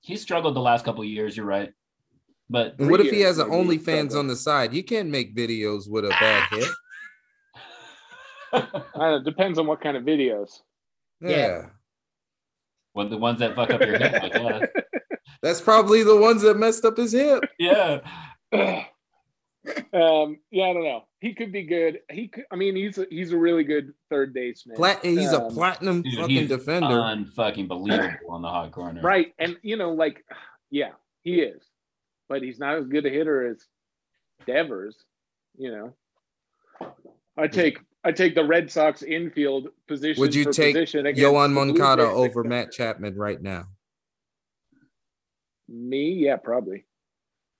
[0.00, 1.36] he struggled the last couple of years.
[1.36, 1.72] You're right,
[2.50, 4.72] but And what if he has an maybe, OnlyFans on the side?
[4.74, 6.68] You can't make videos with a bad hip.
[8.52, 10.50] Uh, I don't know, depends on what kind of videos.
[11.20, 11.28] Yeah.
[11.36, 11.62] Yeah.
[12.94, 14.68] well, the ones that fuck up your hip, I guess.
[15.42, 17.42] That's probably the ones that messed up his hip.
[17.58, 17.98] Yeah,
[19.92, 21.04] um, yeah, I don't know.
[21.20, 22.00] He could be good.
[22.10, 22.44] He could.
[22.50, 24.76] I mean, he's a, he's a really good third baseman.
[24.76, 26.86] Plat- he's a Um, platinum Dude, fucking he's defender.
[26.88, 29.00] unfucking believable on the hot corner.
[29.00, 30.24] Right, and you know, like,
[30.70, 30.90] yeah,
[31.22, 31.62] he is,
[32.28, 33.64] but he's not as good a hitter as
[34.46, 35.02] Devers.
[35.56, 35.70] You
[36.80, 36.90] know,
[37.38, 40.20] I take I take the Red Sox infield position.
[40.20, 42.14] Would you for take position against Yoán Moncada Jays.
[42.14, 43.64] over Matt Chapman right now?
[45.68, 46.84] Me, yeah, probably.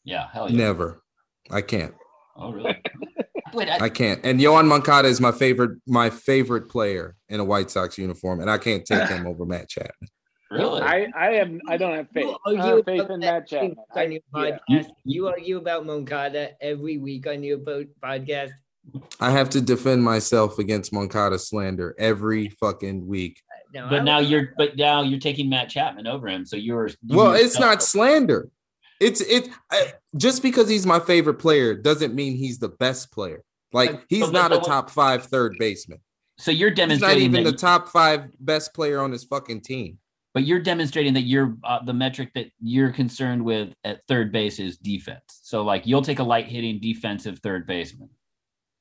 [0.04, 0.56] Yeah, hell yeah.
[0.58, 1.02] Never.
[1.50, 1.94] I can't.
[2.36, 2.76] Oh really?
[3.52, 4.24] Wait, I, I can't.
[4.24, 8.50] And Yoán Moncada is my favorite, my favorite player in a White Sox uniform, and
[8.50, 10.08] I can't take him over Matt Chapman.
[10.50, 10.82] really?
[10.82, 12.24] I I am I don't have faith.
[12.24, 13.76] You I don't have faith in that Matt Chapman.
[13.94, 14.58] on I, your yeah.
[14.68, 14.88] podcast.
[15.04, 18.50] You argue about Moncada every week on your podcast.
[19.20, 23.40] I have to defend myself against Moncada slander every fucking week.
[23.72, 26.44] No, but I now you're but now you're taking Matt Chapman over him.
[26.44, 28.48] So you're you Well, it's not slander.
[29.04, 33.44] It's it I, just because he's my favorite player doesn't mean he's the best player.
[33.72, 35.98] Like he's not a top five third baseman.
[36.38, 39.60] So you're He's not demonstrating even that, the top five best player on his fucking
[39.60, 39.98] team.
[40.32, 44.58] but you're demonstrating that you're uh, the metric that you're concerned with at third base
[44.58, 45.22] is defense.
[45.42, 48.08] So like you'll take a light hitting defensive third baseman.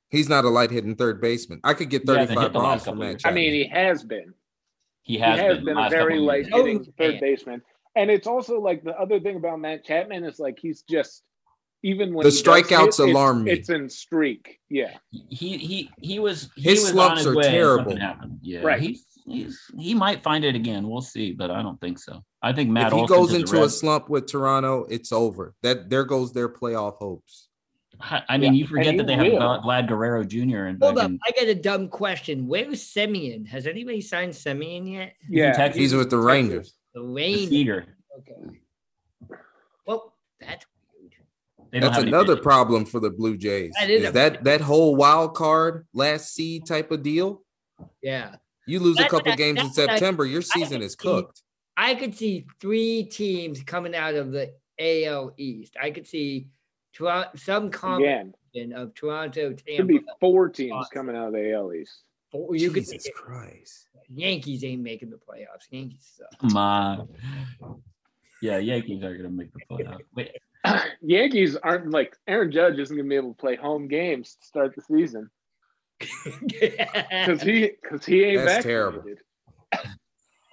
[0.09, 1.59] He's not a light hitting third baseman.
[1.63, 3.21] I could get 35 hit the from couple Matt years.
[3.25, 4.33] I mean, he has been.
[5.01, 6.47] He has, he has been, been, a very couple light.
[6.53, 7.61] Oh, hitting third baseman.
[7.95, 11.23] And it's also like the other thing about Matt Chapman is like he's just
[11.83, 13.51] even when The strikeouts hit, alarm it's, me.
[13.51, 14.59] It's in streak.
[14.69, 14.91] Yeah.
[15.11, 17.51] He he he was he His was slumps on his are way.
[17.51, 17.97] terrible.
[18.41, 18.79] Yeah, Right.
[18.81, 20.87] He's, he's he might find it again.
[20.89, 22.23] We'll see, but I don't think so.
[22.41, 25.53] I think Matt if he Olson goes into a Reds- slump with Toronto, it's over.
[25.61, 27.49] That there goes their playoff hopes.
[27.99, 29.61] I I mean, Yeah, you forget that he they have will.
[29.61, 30.63] Vlad Guerrero Jr.
[30.65, 32.47] and Hold up, I got a dumb question.
[32.47, 33.45] Where's Semien?
[33.47, 35.13] Has anybody signed Semien yet?
[35.29, 35.51] Yeah.
[35.53, 35.79] Texas.
[35.79, 36.25] He's with the Texas.
[36.25, 36.73] Rangers.
[36.93, 37.49] The the Rain.
[37.49, 37.85] Seager.
[38.19, 38.59] Okay.
[39.85, 40.65] Well, that's
[40.99, 41.13] weird.
[41.83, 42.43] That's another pitching.
[42.43, 43.73] problem for the Blue Jays.
[43.79, 47.43] That is Is a- that that whole wild card last seed type of deal?
[48.01, 48.35] Yeah.
[48.67, 50.81] You lose a couple what I- games in that's what I- September, your season can
[50.83, 51.41] is see- cooked.
[51.75, 55.75] I could see three teams coming out of the AL East.
[55.81, 56.47] I could see
[56.93, 60.95] Toronto, some Again, combination of Toronto, could be four teams Boston.
[60.99, 62.03] coming out of the AL East.
[62.31, 63.89] Or you could Jesus Christ.
[64.15, 65.67] Yankees ain't making the playoffs.
[65.71, 66.39] Yankees suck.
[66.39, 67.07] Come on.
[68.41, 70.01] Yeah, Yankees are gonna make the playoffs.
[70.15, 70.31] Wait,
[71.01, 74.45] Yankees aren't like Aaron Judge isn't going to be able to play home games to
[74.45, 75.29] start the season
[75.99, 79.03] because he because he ain't That's terrible.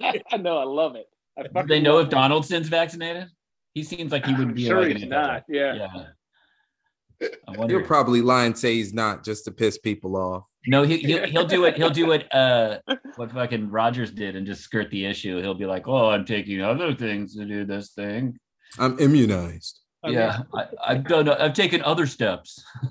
[0.00, 0.24] vaccinated.
[0.32, 1.08] I know, I love it.
[1.38, 2.10] I do they know if it.
[2.10, 3.28] Donaldson's vaccinated?
[3.74, 5.44] He seems like he would I'm be sure like he's an not.
[5.48, 5.74] Yeah.
[5.74, 7.28] Yeah.
[7.46, 7.78] I wonder.
[7.78, 10.44] He'll probably lie and say he's not just to piss people off.
[10.66, 11.76] No, he, he'll he'll do it.
[11.76, 12.32] He'll do it.
[12.34, 12.78] Uh,
[13.16, 15.40] what fucking Rodgers did, and just skirt the issue.
[15.40, 18.38] He'll be like, "Oh, I'm taking other things to do this thing."
[18.78, 19.80] I'm immunized.
[20.06, 21.28] Yeah, I, I've done.
[21.28, 22.62] I've taken other steps.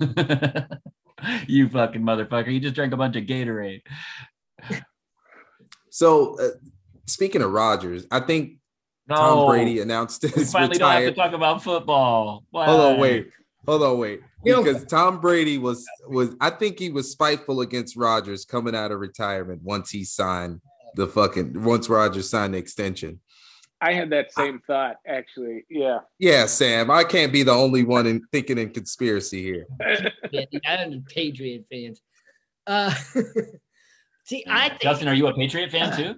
[1.46, 2.52] you fucking motherfucker!
[2.52, 3.82] You just drank a bunch of Gatorade.
[5.90, 6.50] So, uh,
[7.06, 8.58] speaking of Rodgers, I think
[9.08, 12.44] No, Tom Brady announced We his finally don't have to talk about football.
[12.52, 13.28] Hold on, wait.
[13.66, 14.20] Hold on, wait.
[14.44, 14.62] Yo.
[14.62, 19.00] Because Tom Brady was was I think he was spiteful against Rodgers coming out of
[19.00, 20.60] retirement once he signed
[20.94, 23.20] the fucking once Rodgers signed the extension.
[23.82, 25.64] I had that same thought actually.
[25.70, 26.00] Yeah.
[26.18, 29.66] Yeah, Sam, I can't be the only one in thinking in conspiracy here.
[30.32, 32.00] Yeah, I don't know Patriot fans.
[32.64, 32.94] Uh,
[34.24, 36.14] see, I think Justin, are you a Patriot fan too?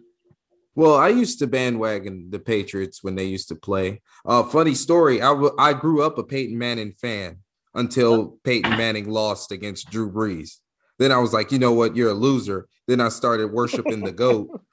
[0.74, 4.02] Well, I used to bandwagon the Patriots when they used to play.
[4.26, 5.22] Uh, funny story.
[5.22, 7.38] I w- I grew up a Peyton Manning fan
[7.74, 10.56] until Peyton Manning lost against Drew Brees.
[10.98, 12.68] Then I was like, you know what, you're a loser.
[12.86, 14.48] Then I started worshiping the goat.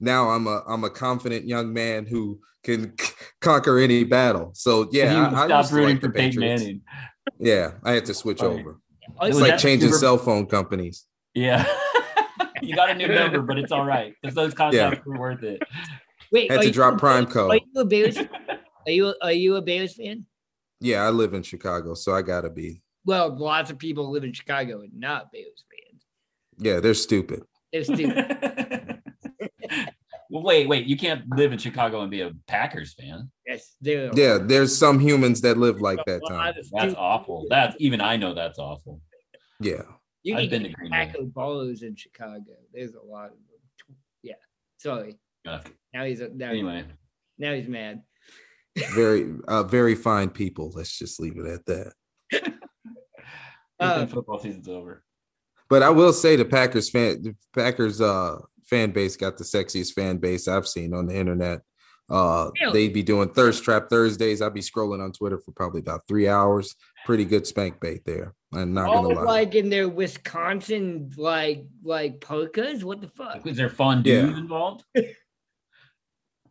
[0.00, 4.50] Now I'm a I'm a confident young man who can c- conquer any battle.
[4.52, 6.62] So yeah, I, I stopped rooting like the for Peyton Patriots.
[6.62, 6.80] Manning.
[7.38, 8.50] Yeah, I had to switch Right.
[8.50, 8.80] over.
[9.22, 11.06] It's like changing Super- cell phone companies.
[11.32, 11.64] Yeah.
[12.62, 15.62] you got a new number, but it's all right because those contacts were worth it.
[16.32, 17.52] wait, Had to drop Prime code.
[17.52, 18.18] Are you a Bears?
[18.18, 20.26] Are you are you a Bears fan?
[20.80, 22.82] Yeah, I live in Chicago, so I gotta be.
[23.04, 26.04] Well, lots of people live in Chicago and not Bears fans.
[26.58, 27.42] Yeah, they're stupid.
[27.72, 29.00] They're stupid.
[30.30, 30.86] well, wait, wait.
[30.86, 33.30] You can't live in Chicago and be a Packers fan.
[33.46, 36.54] yes, they're Yeah, there's some humans that live like that, a Tom.
[36.72, 37.46] That's awful.
[37.50, 39.00] That's even I know that's awful.
[39.60, 39.82] Yeah.
[40.22, 41.06] You I've can been get to Green Bay.
[41.12, 42.52] Paco Bolos in Chicago.
[42.72, 43.96] There's a lot of them.
[44.22, 44.34] Yeah.
[44.78, 45.18] Sorry.
[45.46, 45.60] Uh,
[45.92, 46.84] Now he's now, Anyway,
[47.38, 48.02] now he's mad.
[48.94, 50.72] Very uh very fine people.
[50.74, 51.92] Let's just leave it at that.
[53.80, 55.02] Uh, football season's over.
[55.68, 59.92] But I will say the Packers fan the Packers uh fan base got the sexiest
[59.94, 61.60] fan base I've seen on the internet.
[62.08, 62.72] Uh Really?
[62.72, 64.40] they'd be doing thirst trap Thursdays.
[64.40, 66.74] I'd be scrolling on Twitter for probably about three hours.
[67.04, 68.32] Pretty good spank bait there.
[68.54, 69.22] I'm not All gonna lie.
[69.24, 72.84] like in their Wisconsin like like polkas.
[72.84, 73.44] What the fuck?
[73.46, 74.38] Is there fondue Yeah.
[74.38, 74.84] involved?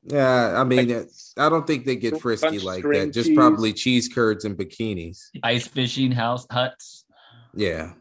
[0.06, 3.13] yeah, I mean Like, I don't think they get frisky like string that.
[3.13, 3.38] Just cheese.
[3.38, 5.30] probably cheese curds and bikinis.
[5.44, 7.06] Ice fishing house huts.
[7.54, 7.94] Yeah.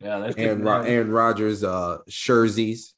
[0.00, 2.94] Yeah, that's Aaron, Ro- Aaron Rodgers uh jerseys.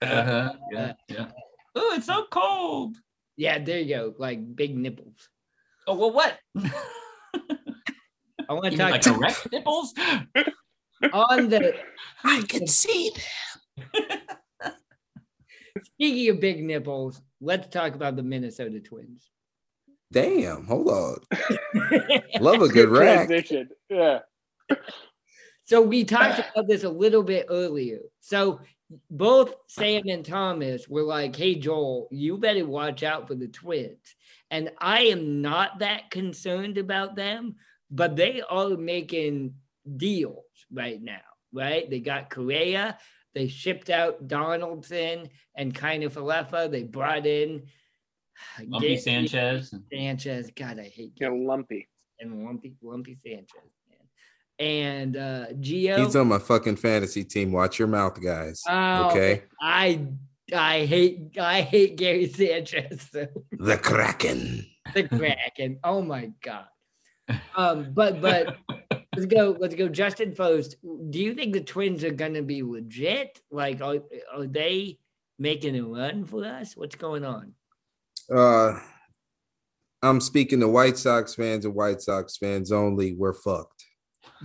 [0.00, 0.52] Uh-huh.
[0.70, 1.26] Yeah, yeah.
[1.74, 2.96] Oh, it's so cold.
[3.36, 4.14] Yeah, there you go.
[4.18, 5.28] Like big nipples.
[5.86, 6.38] Oh well, what?
[8.48, 9.94] I want to talk like erect nipples?
[11.12, 11.74] on the
[12.24, 13.12] I can see
[15.84, 17.20] speaking of big nipples.
[17.40, 19.30] Let's talk about the Minnesota Twins.
[20.10, 21.16] Damn, hold on.
[22.40, 23.26] Love a good rack.
[23.26, 23.68] transition.
[23.90, 24.20] Yeah.
[25.64, 28.00] So we talked about this a little bit earlier.
[28.20, 28.60] So
[29.10, 34.16] both Sam and Thomas were like, "Hey Joel, you better watch out for the Twins."
[34.50, 37.56] And I am not that concerned about them,
[37.90, 39.54] but they are making
[39.96, 41.20] deals right now,
[41.52, 41.88] right?
[41.88, 42.98] They got Correa,
[43.34, 46.70] they shipped out Donaldson and kind of Falefa.
[46.70, 47.64] They brought in
[48.66, 49.74] Lumpy Gabe Sanchez.
[49.92, 50.50] Sanchez.
[50.54, 51.88] God, I hate You know, lumpy.
[52.20, 53.98] and Lumpy Lumpy Sanchez, man.
[54.58, 56.04] And uh Gio.
[56.04, 57.52] He's on my fucking fantasy team.
[57.52, 58.62] Watch your mouth, guys.
[58.68, 59.42] Oh, okay.
[59.60, 60.06] I
[60.54, 63.08] I hate I hate Gary Sanchez.
[63.12, 64.66] So The Kraken.
[64.94, 65.78] the Kraken.
[65.84, 66.66] Oh my god.
[67.54, 68.56] Um, but but
[69.18, 69.56] let's go.
[69.58, 69.88] Let's go.
[69.88, 70.76] Justin first.
[70.82, 73.40] Do you think the Twins are gonna be legit?
[73.50, 73.98] Like, are
[74.32, 74.98] are they
[75.38, 76.76] making a run for us?
[76.76, 77.54] What's going on?
[78.32, 78.78] Uh
[80.02, 83.14] I'm speaking to White Sox fans and White Sox fans only.
[83.14, 83.84] We're fucked.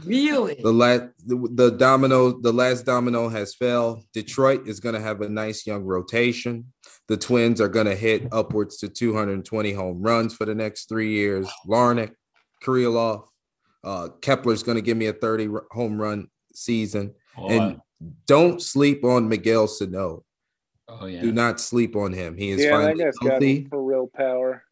[0.04, 0.56] Really?
[0.56, 4.04] The last the, the domino, the last domino has fell.
[4.14, 6.74] Detroit is gonna have a nice young rotation.
[7.08, 11.48] The twins are gonna hit upwards to 220 home runs for the next three years.
[11.68, 12.14] Larnach,
[12.64, 13.26] Kirilloff,
[13.84, 17.14] uh, Kepler's gonna give me a 30 home run season.
[17.38, 17.82] Oh, And
[18.28, 20.24] don't sleep on Miguel Sano.
[20.88, 21.22] oh yeah.
[21.22, 22.38] Do not sleep on him.
[22.38, 23.68] He is Yeah, finally guy's got healthy.
[23.70, 24.64] for real power.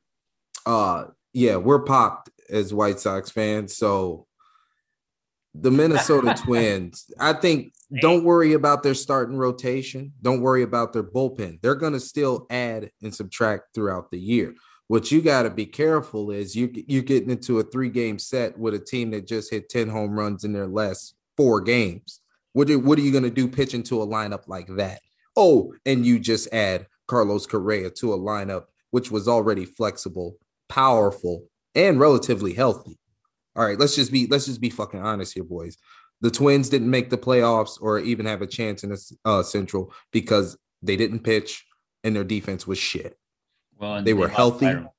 [0.65, 3.75] Uh, yeah, we're popped as White Sox fans.
[3.77, 4.27] So
[5.55, 10.13] the Minnesota Twins, I think don't worry about their starting rotation.
[10.21, 11.59] Don't worry about their bullpen.
[11.61, 14.53] They're going to still add and subtract throughout the year.
[14.91, 18.59] What you got to be careful is you you're getting into a three game set
[18.59, 22.19] with a team that just hit 10 home runs in their last four games.
[22.51, 24.99] What are, what are you going to do pitching to a lineup like that?
[25.37, 30.35] Oh, and you just add Carlos Correa to a lineup which was already flexible,
[30.67, 32.99] powerful, and relatively healthy.
[33.55, 35.77] All right, let's just be let's just be fucking honest here, boys.
[36.19, 39.93] The Twins didn't make the playoffs or even have a chance in the uh, Central
[40.11, 41.65] because they didn't pitch
[42.03, 43.17] and their defense was shit.
[43.81, 44.65] Well, and They were healthy.
[44.67, 44.89] Byron,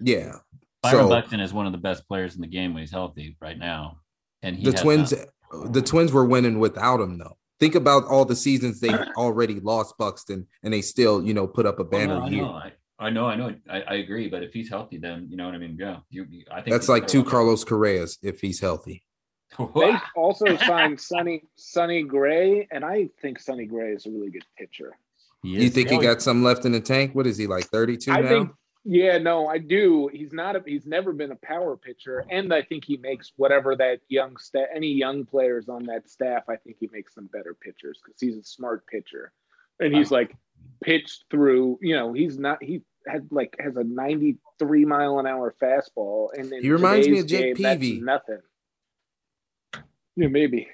[0.00, 0.36] Yeah,
[0.82, 3.36] Byron So- Buxton is one of the best players in the game when he's healthy
[3.40, 3.98] right now.
[4.42, 7.36] And he the Twins, not- the Twins were winning without him though.
[7.60, 11.66] Think about all the seasons they already lost Buxton and they still, you know, put
[11.66, 12.42] up a oh, Well, banner no, I year.
[12.42, 14.28] know, I, I know, I know, I, I agree.
[14.28, 15.76] But if he's healthy, then you know what I mean.
[15.78, 17.30] Yeah, you, you- I think That's like two better.
[17.30, 19.04] Carlos Correas if he's healthy.
[19.74, 24.44] They also signed Sonny Sunny Gray, and I think Sonny Gray is a really good
[24.56, 24.96] pitcher.
[25.42, 27.14] He You is- think he got some left in the tank?
[27.14, 28.28] What is he like 32 I now?
[28.28, 28.50] think,
[28.84, 30.08] yeah, no, I do.
[30.12, 30.56] He's not.
[30.56, 34.36] A, he's never been a power pitcher, and I think he makes whatever that young
[34.38, 38.20] staff, any young players on that staff, I think he makes them better pitchers because
[38.20, 39.32] he's a smart pitcher,
[39.78, 40.34] and he's like
[40.82, 41.78] pitched through.
[41.82, 42.62] You know, he's not.
[42.62, 47.18] He had like has a 93 mile an hour fastball, and in He reminds me
[47.18, 48.00] of today's Jake game, Peavy.
[48.00, 48.40] Nothing.
[50.16, 50.68] Yeah, maybe.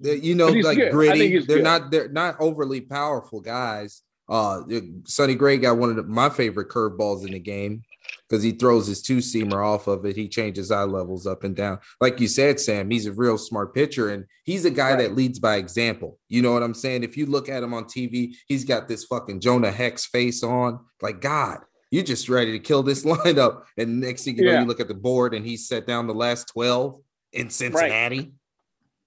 [0.00, 0.92] They- you know, like good.
[0.92, 1.38] Gritty.
[1.40, 1.64] They're good.
[1.64, 4.02] not they're not overly powerful guys.
[4.28, 4.62] Uh
[5.04, 7.82] Sonny Gray got one of the, my favorite curveballs in the game
[8.28, 10.16] because he throws his two seamer off of it.
[10.16, 11.78] He changes eye levels up and down.
[12.00, 14.98] Like you said, Sam, he's a real smart pitcher and he's a guy Right.
[14.98, 16.18] that leads by example.
[16.28, 17.04] You know what I'm saying?
[17.04, 20.80] If you look at him on TV, he's got this fucking Jonah Hex face on.
[21.02, 21.58] Like, God,
[21.92, 23.62] you're just ready to kill this lineup.
[23.78, 26.14] And next thing you know, you look at the board and he's set down the
[26.14, 27.00] last 12
[27.32, 28.32] in Cincinnati.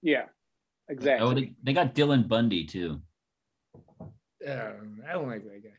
[0.02, 0.24] Yeah,
[0.90, 1.26] exactly.
[1.26, 3.00] Oh, they, they got Dylan Bundy too.
[4.00, 5.76] Um, I don't like that guy.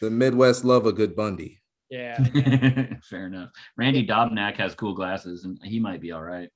[0.00, 1.60] The Midwest love a good Bundy.
[1.90, 2.22] Yeah.
[3.08, 3.50] Fair enough.
[3.76, 6.50] Randy Dobnak has cool glasses, and he might be all right.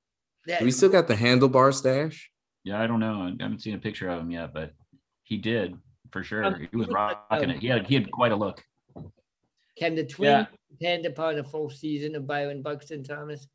[0.46, 2.30] That- Do we still got the handlebar stash?
[2.64, 3.22] Yeah, I don't know.
[3.22, 4.72] I haven't seen a picture of him yet, but
[5.22, 5.76] he did
[6.10, 6.44] for sure.
[6.44, 7.60] Um, he was rocking um, it.
[7.60, 8.62] He had he had quite a look.
[9.78, 13.46] Can the Twins depend upon a full season of Byron Buxton Thomas?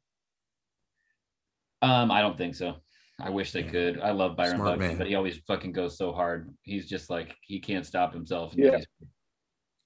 [1.81, 2.77] Um, I don't think so.
[3.23, 4.01] I wish they could.
[4.01, 4.97] I love Byron Smart Buxton, man.
[4.97, 6.53] but he always fucking goes so hard.
[6.63, 8.53] He's just like he can't stop himself.
[8.55, 8.81] Yeah.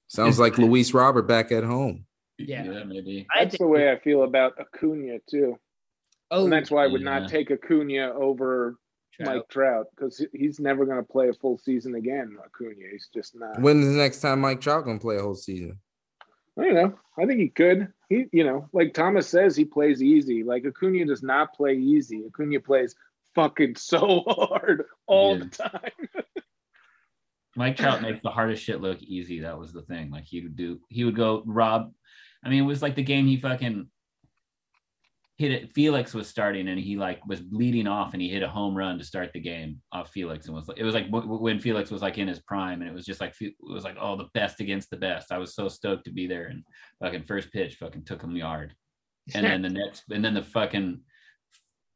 [0.08, 2.06] Sounds like Luis Robert back at home.
[2.40, 2.64] Yeah.
[2.64, 3.28] yeah, maybe.
[3.36, 5.58] I That's the way I feel about Acuna too,
[6.32, 7.20] Oh, and that's why I would yeah.
[7.20, 8.78] not take Acuna over
[9.14, 9.36] Trout.
[9.36, 12.38] Mike Trout because he's never going to play a full season again.
[12.44, 13.60] Acuna, he's just not.
[13.62, 15.80] When's the next time Mike Trout gonna play a whole season?
[16.60, 17.00] I don't know.
[17.20, 17.88] I think he could.
[18.10, 20.44] He, you know, like Thomas says, he plays easy.
[20.44, 22.24] Like Acuna does not play easy.
[22.28, 22.96] Acuna plays
[23.38, 25.44] fucking so hard all Yeah.
[25.44, 25.92] the time.
[27.56, 29.40] Mike Trout makes the hardest shit look easy.
[29.40, 30.12] That was the thing.
[30.12, 31.92] Like he would do, he would go rob.
[32.44, 33.88] I mean, it was like the game he fucking
[35.40, 35.74] hit it.
[35.74, 38.98] Felix was starting and he like was bleeding off and he hit a home run
[39.00, 41.90] to start the game off Felix and was like, it was like w- when Felix
[41.90, 44.30] was like in his prime and it was just like, it was like, oh, the
[44.36, 45.32] best against the best.
[45.32, 46.64] I was so stoked to be there and
[47.02, 48.74] fucking first pitch fucking took him yard.
[49.34, 51.02] And then the next, and then the fucking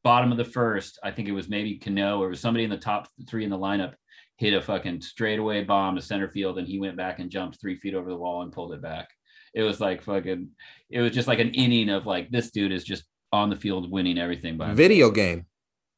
[0.03, 2.77] bottom of the first, I think it was maybe Cano or was somebody in the
[2.77, 3.93] top three in the lineup
[4.37, 7.75] hit a fucking straightaway bomb to center field and he went back and jumped three
[7.75, 9.07] feet over the wall and pulled it back.
[9.53, 10.49] It was like fucking,
[10.89, 13.91] it was just like an inning of like, this dude is just on the field
[13.91, 14.77] winning everything by himself.
[14.77, 15.45] Video game.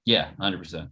[0.06, 0.90] Yeah, 100%.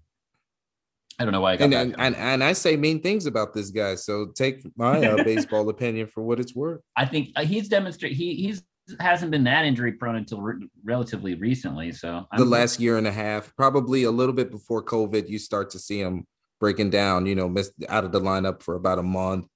[1.20, 3.54] I don't know why I got And and, and and I say mean things about
[3.54, 3.94] this guy.
[3.94, 6.82] So take my uh, baseball opinion for what it's worth.
[6.96, 8.64] I think uh, he's demonstrated, he he's
[9.00, 11.92] hasn't been that injury prone until re- relatively recently.
[11.92, 15.70] So The last year and a half, probably a little bit before COVID, you start
[15.72, 16.26] to see him
[16.60, 17.26] breaking down.
[17.26, 19.48] You know, missed out of the lineup for about a month.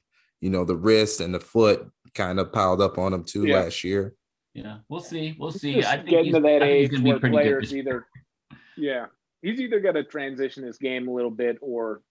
[0.41, 3.55] You know, the wrist and the foot kind of piled up on him too Yeah.
[3.61, 4.13] last year.
[4.53, 5.35] yeah, we'll see.
[5.37, 5.83] We'll see.
[5.83, 8.07] I think getting he's, to that I age gonna be where pretty players this- either,
[8.77, 9.07] yeah,
[9.41, 12.01] he's either got to transition his game a little bit or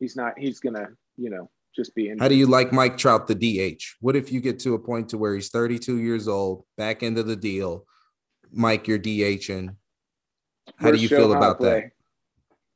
[0.00, 0.38] he's not.
[0.38, 2.18] He's gonna, you know, just be in.
[2.18, 3.82] How do you like Mike Trout, the DH?
[4.00, 7.22] What if you get to a point to where he's 32 years old, back into
[7.22, 7.86] the deal?
[8.52, 9.74] Mike, you're DHing.
[10.76, 11.90] How do Where's you feel Shohei about that?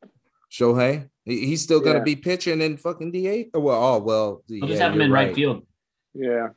[0.03, 0.11] play?
[0.51, 2.05] Shohei, he's still going to Yeah.
[2.05, 3.51] be pitching and fucking DH.
[3.55, 5.35] Oh, Well, oh well, We'll yeah, just have him in right right.
[5.35, 5.67] field.
[6.15, 6.49] Yeah,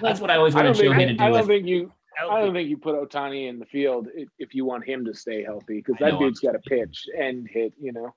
[0.00, 0.94] That's what I always wanted don't think.
[0.94, 1.34] Shohei to I, do.
[1.38, 1.92] don't think you.
[2.20, 5.12] I don't think you put Ohtani in the field if, if you want him to
[5.14, 7.72] stay healthy because that dude's got to pitch and hit.
[7.80, 8.14] You know,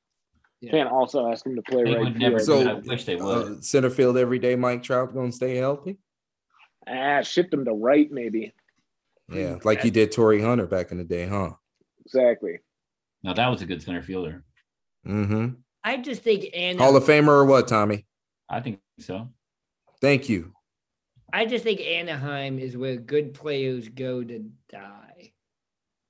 [0.61, 0.71] Yeah.
[0.71, 2.41] can't also ask him to play They right field.
[2.41, 2.67] So.
[2.67, 3.59] I wish they would.
[3.59, 4.55] Uh, center field every day.
[4.55, 5.97] Mike Trout going to stay healthy.
[6.87, 8.53] ah, shipped him to right maybe.
[9.29, 11.51] Yeah, like you did Torii Hunter back in the day, huh?
[12.05, 12.59] Exactly.
[13.23, 14.43] Now that was a good center fielder.
[15.05, 15.47] Mm-hmm.
[15.83, 16.79] I just think Anaheim.
[16.79, 18.05] Hall of Famer or what, Tommy?
[18.49, 19.29] I think so.
[20.01, 20.53] Thank you.
[21.33, 25.33] I just think Anaheim is where good players go to die.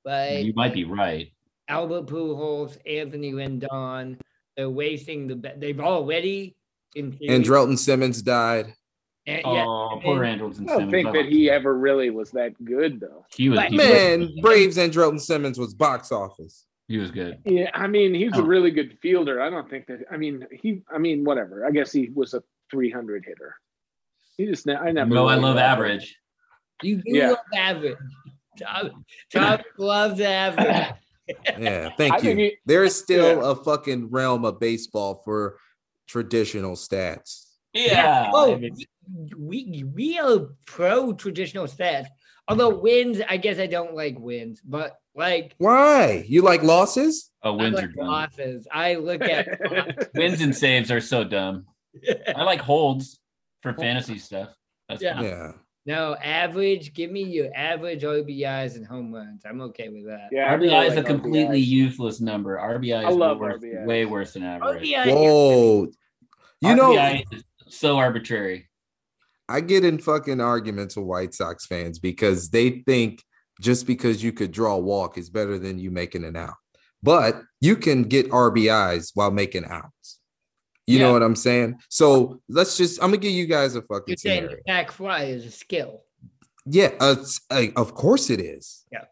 [0.03, 1.31] But you might be right.
[1.67, 4.17] Albert Pujols, Anthony Rendon,
[4.57, 5.35] they're wasting the.
[5.35, 6.55] Be- they've already.
[6.95, 8.73] In theory, Andrelton Simmons died.
[9.27, 10.71] and- yeah, Oh, poor and- Simmons.
[10.71, 11.53] I don't think I that he him.
[11.53, 13.25] ever really was that good, though.
[13.35, 13.57] He was.
[13.59, 13.71] Right.
[13.71, 16.65] He was, Man, Braves Andrelton Simmons was box office.
[16.87, 17.37] he was good.
[17.45, 18.39] Yeah, I mean, he's Oh.
[18.39, 19.41] a really good fielder.
[19.41, 20.05] I don't think that.
[20.09, 20.81] I mean, he.
[20.89, 21.65] I mean, whatever.
[21.65, 22.41] I guess he was a
[22.71, 23.53] 300 hitter.
[24.37, 24.65] He just.
[24.65, 25.09] ne- I never.
[25.13, 25.85] No, I love got him.
[25.85, 26.17] average.
[26.81, 27.29] You do Yeah.
[27.31, 27.97] love average.
[28.59, 30.95] Tom, Tom loves average.
[31.57, 32.19] Yeah, I thank you.
[32.21, 33.51] think he- there is still Yeah.
[33.51, 35.57] a fucking realm of baseball for
[36.07, 37.43] traditional stats.
[37.73, 38.31] Yeah.
[38.33, 38.75] Oh, I mean,
[39.37, 42.07] we we are pro traditional stats.
[42.47, 46.23] Although wins, I guess I don't like wins, but like Why?
[46.27, 47.29] You like losses?
[47.43, 48.07] oh, I wins are like dumb.
[48.07, 48.67] losses.
[48.71, 51.65] I look at Wins and saves are so dumb.
[52.35, 53.19] I like holds
[53.63, 54.49] for fantasy stuff.
[54.87, 55.15] That's Yeah.
[55.15, 55.23] fine.
[55.25, 55.51] Yeah.
[55.87, 56.93] No average.
[56.93, 59.43] Give me your average RBIs and home runs.
[59.45, 60.27] I'm okay with that.
[60.31, 61.67] Yeah, RBI really is a completely RBIs.
[61.67, 62.57] useless number.
[62.57, 63.85] RBI is I love worse, RBIs.
[63.85, 64.83] way worse than average.
[64.83, 65.13] RBI.
[65.13, 65.87] Whoa.
[66.59, 68.69] You know, RBI is so arbitrary.
[69.47, 73.23] I get in fucking arguments with White Sox fans because they think
[73.61, 76.55] just because you could draw a walk is better than you making an out.
[77.01, 80.19] But you can get RBIs while making outs.
[80.87, 81.79] You know what I'm saying?
[81.89, 84.57] So let's just, I'm gonna give you guys a fucking You're saying scenario.
[84.65, 86.01] the sac fly is a skill.
[86.65, 87.15] Yeah, uh,
[87.75, 88.85] of course it is.
[88.91, 89.03] Yeah.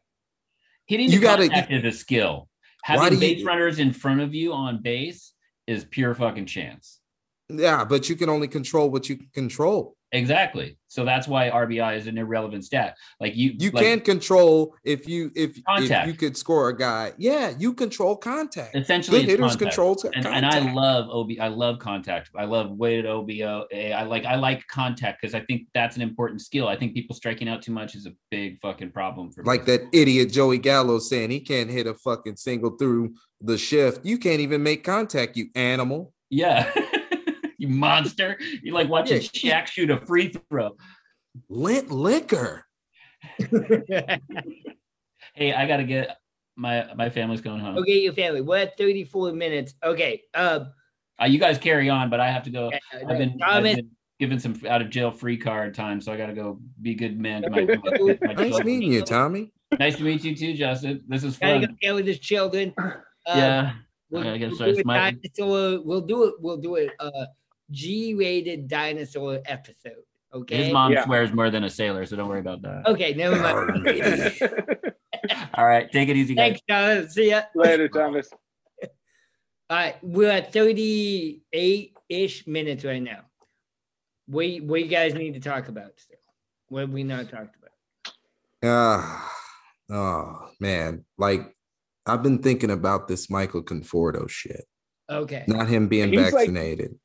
[0.86, 2.48] Hitting You gotta- is a skill.
[2.84, 5.34] Having do you- base runners in front of you on base
[5.68, 7.00] is pure fucking chance.
[7.50, 9.95] Yeah, but you can only control what you can control.
[10.16, 10.78] Exactly.
[10.88, 12.96] So that's why RBI is an irrelevant stat.
[13.20, 17.12] Like you, You like, can't control if you if, if you could score a guy.
[17.18, 18.76] Yeah, you control contact.
[18.76, 19.60] essentially Good hitters contact.
[19.60, 20.36] control and, contact.
[20.36, 21.32] and I love OB.
[21.42, 22.30] I love contact.
[22.38, 23.66] I love weighted OBO.
[23.76, 26.70] I like I like contact because I think that's an important skill.
[26.70, 29.90] I think people striking out too much is a big fucking problem for like baseball.
[29.92, 34.06] that idiot Joey Gallo saying he can't hit a fucking single through the shift.
[34.06, 36.14] You can't even make contact, you animal.
[36.30, 36.72] Yeah,
[37.58, 38.38] you monster.
[38.64, 39.62] You like watching Yeah.
[39.64, 40.76] Shaq shoot a free throw.
[41.50, 42.66] Lit liquor.
[45.34, 46.18] Hey, I gotta get
[46.56, 47.78] my my family's going home.
[47.80, 48.40] okay, your family.
[48.42, 49.74] We're at 34 minutes.
[49.84, 50.22] Okay.
[50.34, 50.72] Um,
[51.22, 52.72] Uh, you guys carry on, but I have to go.
[52.94, 53.90] I've been, I've been
[54.20, 57.20] given some out of jail free card time, so I got to go be good
[57.20, 57.42] man.
[57.42, 58.66] To my, my- my Nice children.
[58.68, 59.52] meeting you, Tommy.
[59.78, 61.04] Nice to meet you too, Justin.
[61.08, 61.62] This is gotta fun.
[61.70, 62.74] go get with his children.
[62.78, 62.94] Uh,
[63.28, 63.74] yeah,
[64.10, 65.20] We'll, I gotta we'll start do a smiling.
[65.86, 66.36] We'll do it.
[66.40, 66.92] We'll do it.
[67.00, 67.26] Uh,
[67.72, 70.04] G-rated dinosaur episode.
[70.34, 70.66] Okay.
[70.66, 71.06] his mom Yeah.
[71.06, 72.86] swears more than a sailor, so don't worry about that.
[72.88, 73.14] Okay.
[73.14, 74.94] Never mind.
[75.56, 76.44] All right, take it easy, guys.
[76.44, 77.14] Thanks, Thomas.
[77.14, 77.44] See ya.
[77.56, 78.28] Later, Thomas.
[79.70, 83.22] All right, we're at 38-ish minutes right now.
[84.28, 86.18] We we guys need to talk about still.
[86.70, 87.72] What have we not talked about?
[88.64, 89.32] Ah,
[89.92, 91.06] oh man.
[91.18, 91.56] Like
[92.06, 94.66] I've been thinking about this Michael Conforto shit.
[95.10, 95.44] Okay.
[95.48, 97.00] Not him being He's like- vaccinated.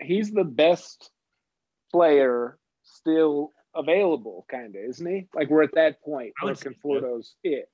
[0.00, 1.10] He's the best
[1.90, 5.28] player still available, kind of, isn't he?
[5.34, 7.20] Like we're at that point I where would say so.
[7.42, 7.68] It.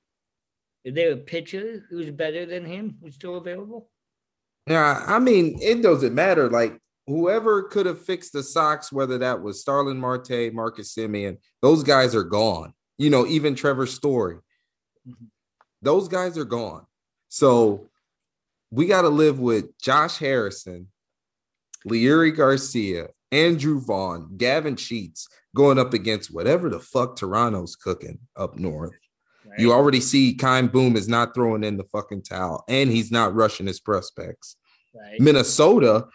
[0.83, 3.89] Is there a pitcher who's better than him who's still available?
[4.67, 6.49] Yeah, I mean, it doesn't matter.
[6.49, 11.83] Like whoever could have fixed the Sox, whether that was Starling Marte, Marcus Semien, those
[11.83, 12.73] guys are gone.
[12.97, 14.37] You know, even Trevor Story,
[15.07, 15.27] Mhm.
[15.81, 16.85] those guys are gone.
[17.29, 17.89] So
[18.71, 20.91] we got to live with Josh Harrison,
[21.87, 28.57] Leury Garcia, Andrew Vaughn, Gavin Sheets going up against whatever the fuck Toronto's cooking up
[28.57, 28.93] north.
[29.45, 29.59] Right?
[29.59, 33.35] You already see Kyle Boom is not throwing in the fucking towel, and he's not
[33.35, 34.57] rushing his prospects.
[34.93, 35.19] right.
[35.19, 36.07] Minnesota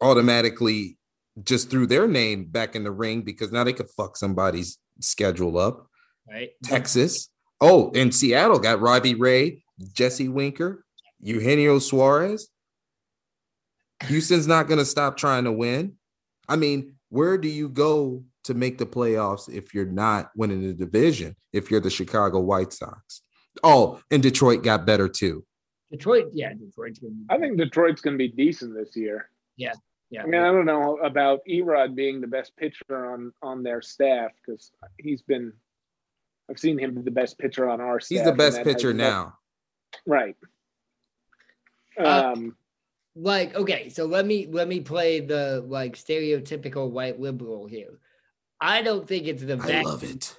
[0.00, 0.98] automatically
[1.44, 5.58] just threw their name back in the ring because now they could fuck somebody's schedule
[5.58, 5.86] up.
[6.28, 6.50] right.
[6.64, 7.28] Texas.
[7.60, 9.62] Oh, and Seattle got Robbie Ray,
[9.92, 10.84] Jesse Winker,
[11.20, 12.48] Eugenio Suarez.
[14.06, 15.94] Houston's not going to stop trying to win.
[16.48, 20.72] I mean, where do you go to make the playoffs if you're not winning the
[20.72, 21.36] division?
[21.52, 23.22] If you're the Chicago White Sox.
[23.62, 25.44] Oh, and Detroit got better too.
[25.90, 29.28] Detroit, yeah, Detroit's gonna be I think Detroit's going to be decent this year.
[29.56, 29.72] yeah.
[30.10, 30.24] Yeah.
[30.24, 34.30] I mean, I don't know about Erod being the best pitcher on on their staff
[34.44, 35.54] because he's been.
[36.50, 38.18] I've seen him be the best pitcher on our staff.
[38.18, 39.38] He's the best pitcher has now.
[40.06, 40.36] right?
[41.98, 42.56] Uh, Um,
[43.14, 47.98] like okay so let me let me play the like stereotypical white liberal here
[48.60, 50.34] i don't think it's the I love it.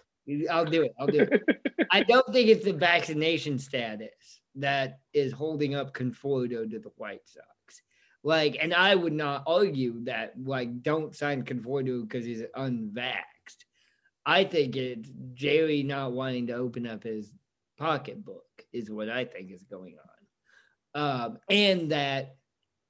[0.49, 0.93] I'll do it.
[0.99, 1.87] I'll do it.
[1.91, 7.25] I don't think it's the vaccination status that is holding up Conforto to the White
[7.25, 7.81] Sox.
[8.23, 13.65] Like, and I would not argue that like don't sign Conforto because he's unvaxxed.
[14.25, 17.33] I think it's Jerry not wanting to open up his
[17.77, 19.97] pocketbook is what I think is going
[20.95, 22.35] on, um, and that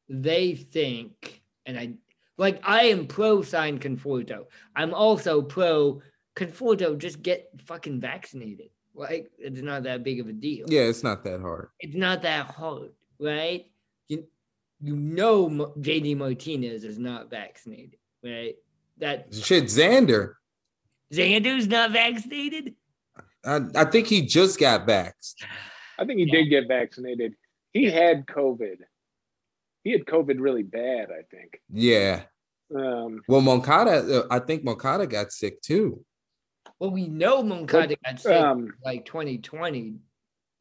[0.09, 1.93] they think, and I
[2.37, 4.45] like I am pro sign Conforto.
[4.75, 6.01] I'm also pro
[6.35, 6.97] Conforto.
[6.97, 8.69] Just get fucking vaccinated.
[8.95, 10.65] Like it's not that big of a deal.
[10.69, 11.69] Yeah, it's not that hard.
[11.79, 13.65] It's not that hard, right?
[14.07, 14.25] You
[14.81, 18.55] you know Mo- JD Martinez is not vaccinated, right?
[18.97, 20.33] That Shit, Xander.
[21.11, 22.75] Xander's not vaccinated.
[23.45, 25.35] I, I think he just got vaxxed.
[25.99, 26.31] I think he Yeah.
[26.41, 27.35] did get vaccinated.
[27.73, 28.77] He had COVID.
[29.83, 31.59] He had COVID really bad, I think.
[31.71, 32.23] Yeah.
[32.73, 36.03] Um, Well, Moncada, uh, I think Moncada got sick too.
[36.79, 39.95] Well, we know Moncada got sick um, like 2020.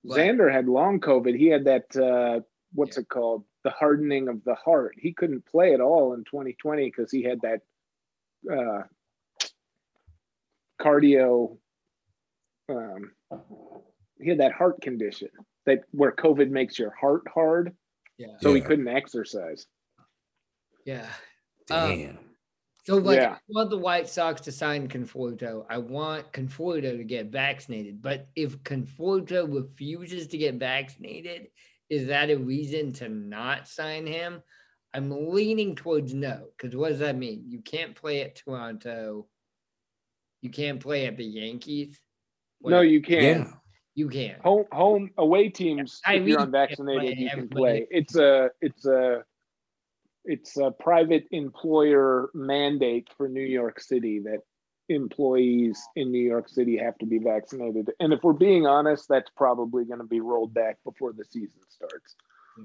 [0.05, 1.37] but- Xander had long COVID.
[1.39, 2.41] He had that, uh,
[2.75, 3.45] what's it called?
[3.65, 4.97] The hardening of the heart.
[4.99, 7.61] He couldn't play at all in 2020 because he had that
[8.53, 8.83] uh,
[10.81, 11.57] cardio.
[12.69, 13.13] Um,
[14.21, 15.29] he had that heart condition
[15.67, 17.75] that where COVID makes your heart hard,
[18.19, 19.67] Yeah, so he couldn't exercise.
[20.85, 21.09] yeah.
[21.71, 22.19] Um, Damn.
[22.85, 23.35] So, like, Yeah.
[23.35, 25.65] I want the White Sox to sign Conforto.
[25.71, 28.03] I want Conforto to get vaccinated.
[28.03, 31.49] But if Conforto refuses to get vaccinated,
[31.89, 34.43] is that a reason to not sign him?
[34.95, 36.49] I'm leaning towards no.
[36.57, 37.45] Because what does that mean?
[37.47, 39.29] You can't play at Toronto.
[40.43, 42.01] You can't play at the Yankees.
[42.61, 43.47] What- No, you can't.
[43.49, 43.53] yeah.
[43.95, 44.37] You can.
[44.43, 47.87] home home away teams I if you're really unvaccinated can't you can play.
[47.91, 49.25] it's a it's a
[50.25, 54.39] it's a private employer mandate for new york city that
[54.89, 57.91] employees in new york city have to be vaccinated.
[58.01, 61.61] And if we're being honest that's probably going to be rolled back before the season
[61.69, 62.17] starts.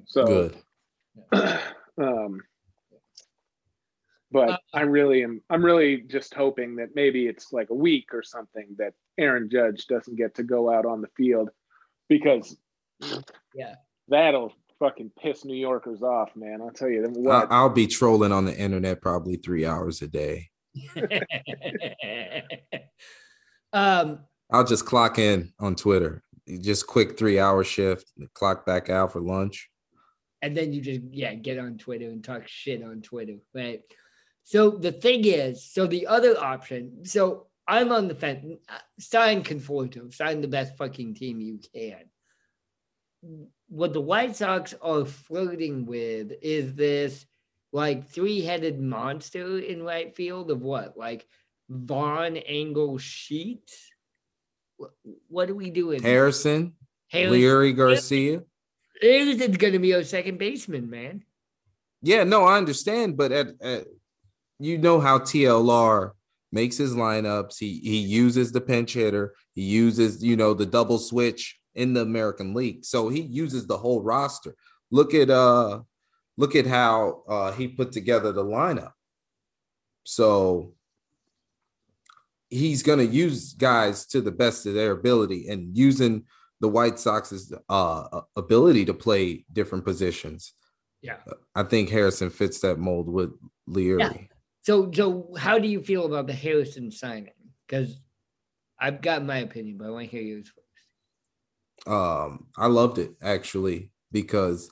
[0.05, 0.51] So
[1.31, 1.59] Good.
[1.97, 2.41] um
[4.31, 8.13] but Uh, I really am I'm really just hoping that maybe it's like a week
[8.13, 11.49] or something that Aaron Judge doesn't get to go out on the field
[12.09, 12.57] because
[13.55, 13.75] Yeah.
[14.07, 16.61] that'll fucking piss New Yorkers off, man.
[16.61, 17.47] I'll tell you I, what.
[17.51, 20.49] I'll be trolling on the internet probably three hours a day.
[23.73, 24.19] um,
[24.51, 26.23] I'll just clock in on Twitter.
[26.61, 29.69] Just quick three hour shift, clock back out for lunch.
[30.41, 33.81] and then you just yeah get on Twitter and talk shit on Twitter, right?
[34.47, 38.45] So the thing is, so the other option, so I'm on the fence.
[38.97, 42.05] Sign Conforto, sign the best fucking team you can.
[43.67, 47.25] What the White Sox are flirting with is this
[47.73, 51.27] like three-headed monster in right field of what, like
[51.67, 53.91] Vaughn Engel Sheets.
[55.27, 56.01] What, are we doing?
[56.01, 56.71] Harrison,
[57.09, 58.43] Harrison- Leury Garcia.
[59.01, 61.25] Harrison's gonna be our second baseman, man.
[62.01, 63.87] Yeah, no, I understand, but at, at
[64.59, 66.11] you know how TLR
[66.51, 67.57] makes his lineups.
[67.59, 69.35] He he uses the pinch hitter.
[69.53, 72.83] He uses you know the double switch in the American League.
[72.85, 74.55] So he uses the whole roster.
[74.91, 75.81] Look at uh
[76.37, 78.93] look at how uh he put together the lineup.
[80.03, 80.73] So
[82.49, 86.23] he's going to use guys to the best of their ability and using
[86.61, 90.53] the White Sox's uh ability to play different positions.
[91.01, 91.17] Yeah.
[91.53, 93.31] I think Harrison fits that mold with
[93.69, 93.99] Leury.
[93.99, 94.36] Yeah.
[94.67, 97.31] So, so how do you feel about the Harrison signing?
[97.65, 98.01] Because
[98.77, 101.87] I've got my opinion, but I want to hear yours first.
[101.87, 104.69] Um, I loved it actually because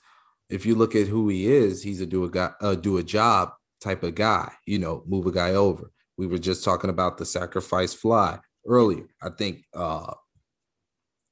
[0.50, 3.04] if you look at who he is, he's a do a guy, uh, do a
[3.04, 4.52] job type of guy.
[4.66, 5.90] You know, move a guy over.
[6.18, 9.08] We were just talking about the sacrifice fly earlier.
[9.22, 10.14] I think uh,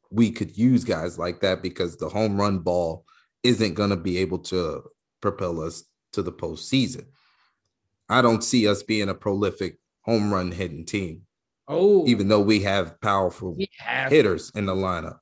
[0.09, 3.03] we could use guys like that because the home run ball
[3.43, 4.83] isn't going to be able to
[5.19, 5.83] propel us
[6.13, 7.07] to the postseason.
[8.09, 11.21] I don't see us being a prolific home run hitting team,
[11.67, 14.11] Oh, even though we have powerful we have.
[14.11, 15.19] hitters in the lineup.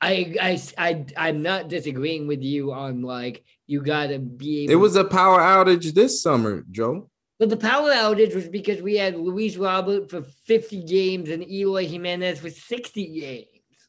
[0.00, 4.64] I, I, I, I'm not disagreeing with you on like you gotta be.
[4.64, 7.08] Able It was a power outage this summer, Joe.
[7.38, 11.86] but the power outage was because we had Luis Robert for 50 games and Eloy
[11.86, 13.46] Jimenez for 60 games.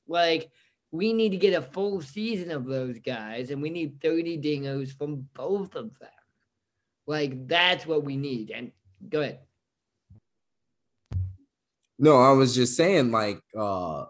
[0.08, 0.50] Like
[0.92, 4.92] we need to get a full season of those guys, and we need 30 dingos
[4.96, 6.10] from both of them.
[7.12, 8.52] Like that's what we need.
[8.52, 8.72] And
[9.10, 9.40] go ahead.
[12.00, 14.06] No, I was just saying, like, uh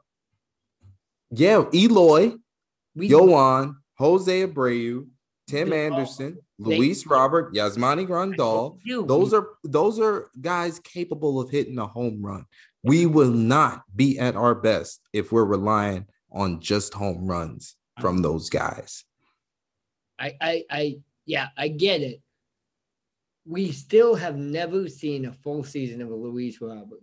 [1.31, 2.33] yeah, Eloy,
[2.95, 5.07] We Yoan, Jose Abreu,
[5.47, 8.77] Tim Anderson, Luis Robert, Yasmani Grandal.
[9.07, 12.45] Those are those are guys capable of hitting a home run.
[12.83, 18.21] We will not be at our best if we're relying on just home runs from
[18.21, 19.05] those guys.
[20.19, 22.21] I, I, I, yeah, I get it.
[23.45, 27.01] We still have never seen a full season of a Luis Robert,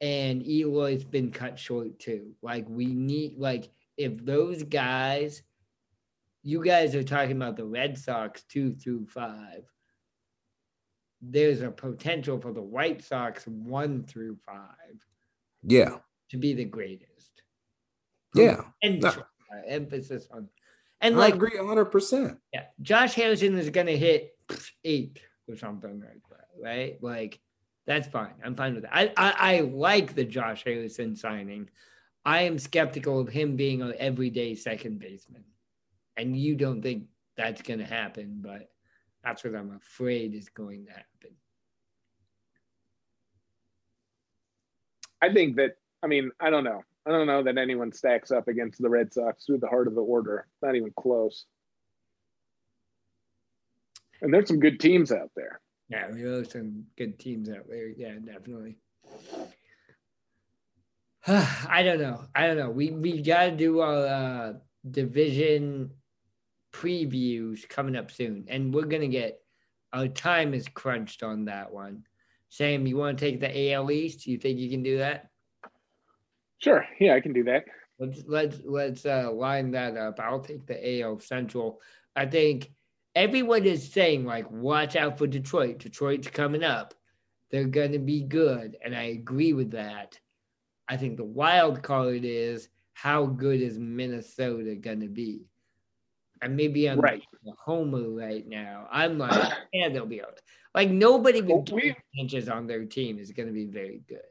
[0.00, 2.32] and Eloy's been cut short too.
[2.42, 5.42] Like we need, like if those guys,
[6.42, 9.64] you guys are talking about the Red Sox two through five.
[11.22, 14.96] There's a potential for the White Sox one through five
[15.62, 15.98] Yeah,
[16.30, 17.42] to be the greatest.
[18.34, 18.64] yeah.
[18.82, 19.12] And No.
[19.66, 20.48] emphasis on,
[21.00, 22.38] and I like agree 100%.
[22.52, 24.34] Yeah, Josh Harrison is gonna hit
[24.84, 27.02] eight or something like that, right?
[27.02, 27.40] Like
[27.86, 28.34] that's fine.
[28.44, 28.94] I'm fine with that.
[28.94, 31.68] I, I I like the Josh Harrison signing.
[32.24, 35.44] I am skeptical of him being an everyday second baseman,
[36.16, 37.04] and you don't think
[37.36, 38.70] that's gonna happen, but
[39.24, 41.36] that's what I'm afraid is going to happen.
[45.22, 46.82] I think that I mean I don't know.
[47.06, 49.94] I don't know that anyone stacks up against the Red Sox through the heart of
[49.94, 50.46] the order.
[50.62, 51.46] Not even close.
[54.22, 55.60] And there's some good teams out there.
[55.88, 57.88] Yeah, there are some good teams out there.
[57.88, 58.76] Yeah, definitely.
[61.26, 62.24] I don't know.
[62.34, 62.70] I don't know.
[62.70, 64.52] We we gotta do our uh,
[64.88, 65.90] division
[66.72, 69.40] previews coming up soon, and we're gonna get
[69.92, 72.04] our time is crunched on that one.
[72.48, 74.26] Sam, you want to take the AL East?
[74.26, 75.30] You think you can do that?
[76.58, 76.84] Sure.
[76.98, 77.64] Yeah, I can do that.
[77.98, 80.20] Let's let's let's uh, line that up.
[80.20, 81.80] I'll take the AL Central.
[82.16, 82.70] I think
[83.14, 85.78] everyone is saying like, watch out for Detroit.
[85.78, 86.94] Detroit's coming up.
[87.50, 90.18] They're gonna be good, and I agree with that.
[90.88, 95.46] I think the wild card is how good is Minnesota gonna be.
[96.42, 97.22] And maybe I'm Right.
[97.46, 98.88] a homer right now.
[98.90, 100.40] I'm like, yeah, they'll be out.
[100.74, 104.22] Like nobody Well, with we- inches on their team is gonna be very good.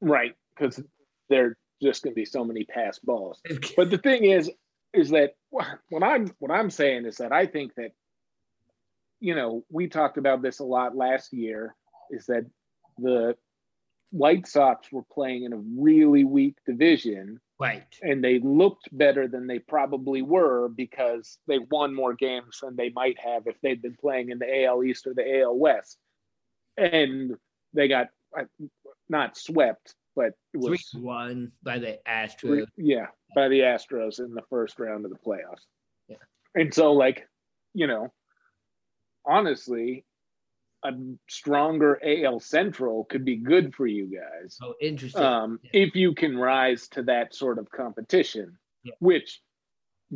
[0.00, 0.34] Right.
[0.54, 0.80] Because
[1.28, 3.40] they're just gonna be so many pass balls.
[3.76, 4.50] But the thing is,
[4.92, 7.92] is that what I'm what I'm saying is that I think that,
[9.20, 11.74] you know, we talked about this a lot last year.
[12.10, 12.46] Is that
[12.98, 13.36] the
[14.10, 17.84] White Sox were playing in a really weak division, right.
[18.02, 22.88] and they looked better than they probably were because they won more games than they
[22.90, 25.98] might have if they'd been playing in the AL East or the AL West,
[26.78, 27.36] and
[27.74, 28.08] they got
[28.38, 28.44] uh,
[29.08, 32.40] not swept, but it Three was one by the Astros.
[32.40, 33.06] Three- yeah,
[33.36, 35.62] by the Astros in the first round of the playoffs.
[36.08, 36.16] Yeah.
[36.56, 37.28] And so, like,
[37.72, 38.12] you know,
[39.24, 40.04] honestly,
[40.82, 40.90] a
[41.28, 45.22] stronger AL Central could be good for you guys Oh, interesting.
[45.22, 45.70] um, Yeah.
[45.86, 48.94] if you can rise to that sort of competition, Yeah.
[48.98, 49.40] which,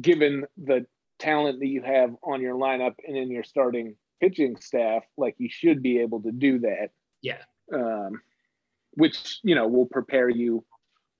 [0.00, 0.84] given the
[1.20, 5.48] talent that you have on your lineup and in your starting pitching staff, like you
[5.48, 6.90] should be able to do that.
[7.22, 7.42] Yeah.
[7.72, 8.20] Um,
[8.94, 10.64] which you know will prepare you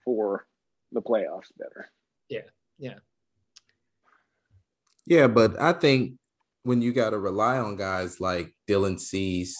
[0.05, 0.47] for
[0.93, 1.91] the playoffs better.
[2.29, 2.41] Yeah,
[2.79, 2.99] yeah,
[5.07, 5.27] yeah.
[5.27, 6.14] but I think
[6.64, 9.57] when you got to rely on guys like Dylan Cease,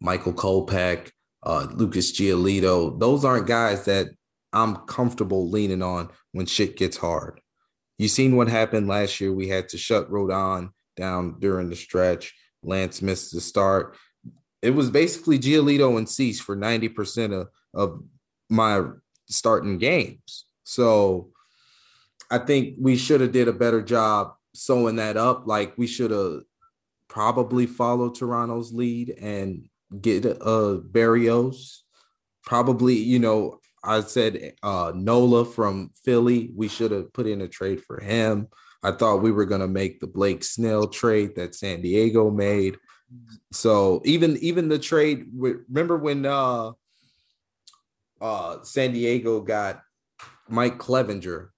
[0.00, 1.10] Michael Kopech,
[1.42, 4.08] uh, Lucas Giolito, those aren't guys that
[4.52, 7.40] I'm comfortable leaning on when shit gets hard.
[7.98, 9.32] You seen what happened last year?
[9.32, 12.34] We had to shut Rodon down during the stretch.
[12.62, 13.96] Lance missed the start.
[14.62, 18.02] It was basically Giolito and Cease for 90% of, of
[18.48, 18.82] my
[19.28, 20.46] starting games.
[20.64, 21.30] So
[22.30, 25.46] I think we should have did a better job sewing that up.
[25.46, 26.42] Like we should have
[27.08, 29.68] probably followed Toronto's lead and
[30.00, 31.78] get uh Berrios.
[32.44, 36.52] Probably, you know, I said uh Nola from Philly.
[36.54, 38.48] We should have put in a trade for him.
[38.82, 42.78] I thought we were gonna make the Blake Snell trade that San Diego made.
[43.52, 46.72] So even even the trade, with- remember when uh
[48.20, 49.82] uh San Diego got
[50.48, 51.48] Mike Clevinger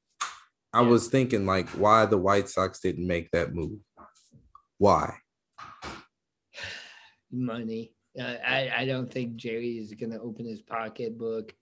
[0.74, 0.88] I Yeah.
[0.88, 3.78] was thinking like why the White Sox didn't make that move.
[4.78, 5.16] Why?
[7.30, 7.92] money.
[8.18, 11.54] Uh, I I don't think Jerry is gonna open his pocketbook,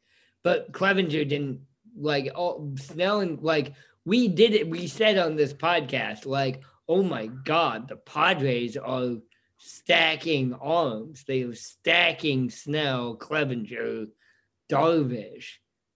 [0.43, 1.61] but Clevenger didn't
[1.97, 3.75] like all Snell and like
[4.05, 4.69] we did it.
[4.69, 9.17] We said on this podcast like, oh my god, the Padres are
[9.61, 11.25] stacking arms.
[11.29, 14.07] They were stacking Snell, Clevinger,
[14.71, 15.47] Darvish,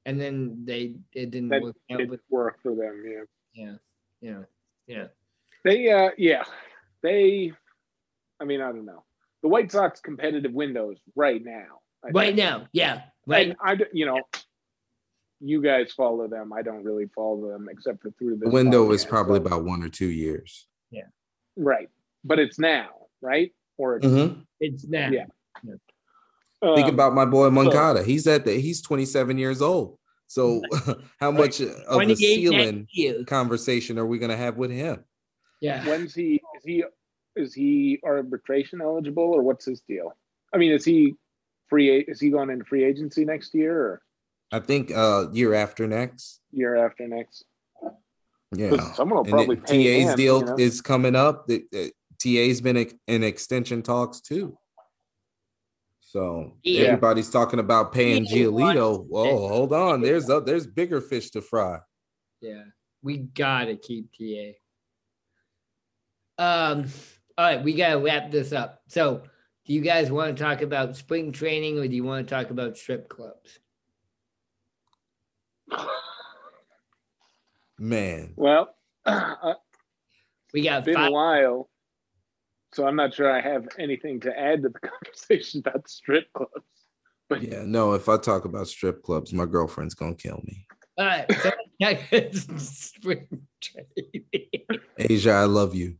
[0.05, 2.01] and then they it didn't That work out.
[2.01, 3.03] It But worked for them.
[3.07, 3.23] Yeah.
[3.55, 3.75] yeah,
[4.21, 4.43] yeah,
[4.87, 5.07] yeah.
[5.65, 6.43] They, uh, yeah,
[7.03, 7.53] they.
[8.41, 9.03] I mean, I don't know.
[9.43, 11.81] The White Sox competitive windows right now.
[12.05, 12.37] I Right think.
[12.39, 13.49] now, yeah, right.
[13.49, 14.21] And I, d- you know,
[15.41, 16.53] you guys follow them.
[16.53, 19.65] I don't really follow them except for through The this window is probably so- about
[19.65, 20.67] one or two years.
[20.91, 21.05] Yeah.
[21.57, 21.89] Right.
[22.25, 22.89] But it's now,
[23.21, 23.53] right?
[23.77, 24.45] Or it's, Mhm.
[24.61, 25.11] It's now.
[25.11, 25.27] Yeah.
[26.63, 28.03] Think um, about my boy Moncada.
[28.03, 29.99] He's at the he's 27 years old.
[30.27, 30.63] So
[31.21, 35.05] how much of a 28 ceiling conversation are we gonna have with him?
[35.61, 35.85] Yeah.
[35.87, 36.85] when's he is he
[37.37, 40.17] is he arbitration eligible or what's his deal?
[40.55, 41.15] I mean, is he
[41.69, 44.03] free is he going into free agency next year or
[44.53, 46.41] I think uh year after next.
[46.53, 47.45] year after next.
[48.57, 48.93] Yeah.
[48.95, 50.55] Someone will And probably it- pay TA's him, deal you know?
[50.59, 51.47] is coming up.
[51.49, 54.57] The, the- TA's been in extension talks too.
[56.01, 56.83] So Yeah.
[56.89, 59.05] everybody's talking about paying Yeah, why- Giolito.
[59.07, 60.01] Whoa, hold on.
[60.01, 61.81] There's a, there's bigger fish to fry.
[62.41, 62.65] Yeah.
[63.03, 64.55] We gotta keep TA.
[66.39, 66.87] Um,
[67.37, 68.83] all right, we gotta wrap this up.
[68.89, 69.23] So
[69.67, 72.51] do you guys want to talk about spring training or do you want to talk
[72.51, 73.59] about strip clubs?
[77.79, 78.35] Man.
[78.37, 78.75] Well,
[79.07, 79.55] uh,
[80.53, 81.69] We got been a while,
[82.75, 86.51] so I'm not sure I have anything to add to the conversation about strip clubs.
[87.29, 90.67] But Yeah, no, if I talk about strip clubs, my girlfriend's gonna kill me.
[90.99, 91.51] All right, so
[91.81, 93.27] let's talk spring
[93.61, 94.25] training.
[94.99, 95.97] Asia, I love you.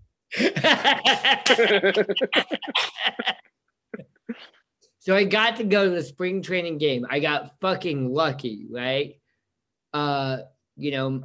[4.99, 7.07] so I got to go to the spring training game.
[7.09, 9.15] I got fucking lucky, right?
[9.93, 10.39] Uh,
[10.77, 11.25] you know,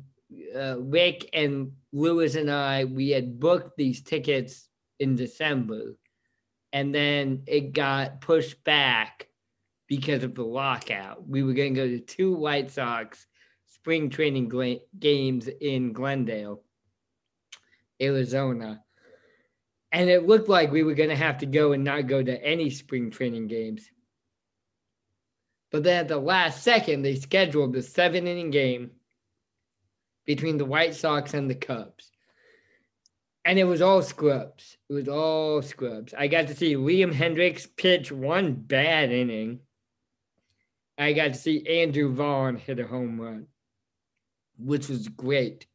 [0.55, 4.68] uh, Rick and Lewis and I, we had booked these tickets
[4.99, 5.95] in December,
[6.73, 9.27] and then it got pushed back
[9.87, 11.27] because of the lockout.
[11.27, 13.25] We were going to go to two White Sox
[13.65, 14.51] spring training
[14.99, 16.61] games in Glendale,
[18.01, 18.83] Arizona.
[19.91, 22.43] And it looked like we were going to have to go and not go to
[22.43, 23.89] any spring training games.
[25.71, 28.91] But then at the last second, they scheduled the seven inning game
[30.25, 32.08] between the White Sox and the Cubs.
[33.49, 34.77] And it was all scrubs.
[34.89, 36.13] It was all scrubs.
[36.15, 39.61] I got to see Liam Hendriks pitch one bad inning.
[40.99, 43.47] I got to see Andrew Vaughn hit a home run,
[44.59, 45.65] which was great.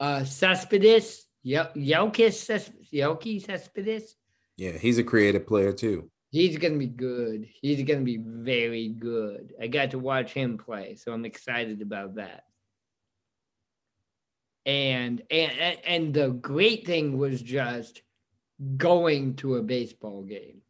[0.00, 4.16] Uh, Cespedes, Yel- Yelkis, Yelky Cespedes,
[4.56, 6.10] Yeah, he's a creative player too.
[6.32, 7.46] he's going to be good.
[7.60, 9.52] He's going to be very good.
[9.62, 12.42] I got to watch him play, so I'm excited about that.
[14.64, 18.02] And and and- the great thing was just
[18.76, 20.62] going to a baseball game.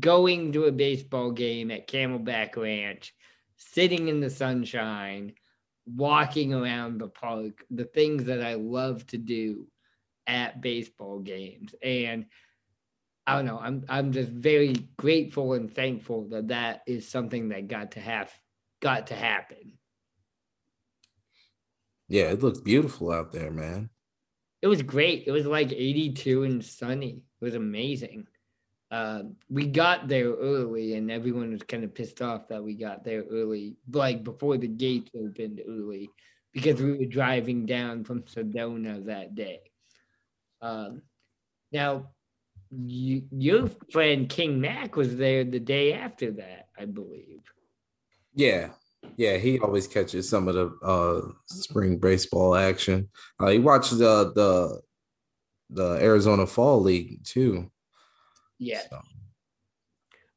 [0.00, 3.14] Going to a baseball game at Camelback Ranch,
[3.56, 5.34] sitting in the sunshine,
[5.86, 9.66] walking around the park, the things that I love to do
[10.26, 11.74] at baseball games.
[11.82, 12.26] And
[13.26, 17.68] I don't know, I'm I'm just very grateful and thankful that that is something that
[17.68, 18.32] got to have
[18.80, 19.78] got to happen.
[22.08, 23.90] Yeah, it looks beautiful out there, man.
[24.62, 25.24] It was great.
[25.26, 27.22] It was like 82 and sunny.
[27.40, 28.26] It was amazing.
[28.90, 33.04] Uh, we got there early, and everyone was kind of pissed off that we got
[33.04, 36.08] there early, like before the gates opened early,
[36.52, 39.60] because we were driving down from Sedona that day.
[40.62, 41.02] Um,
[41.72, 42.10] now,
[42.70, 47.42] you, your friend King Mac was there the day after that, I believe.
[48.34, 48.70] Yeah.
[49.16, 53.08] Yeah, he always catches some of the uh spring baseball action.
[53.40, 54.80] Uh, he watches the the
[55.70, 57.70] the Arizona Fall League too.
[58.58, 58.82] Yeah.
[58.90, 59.00] So,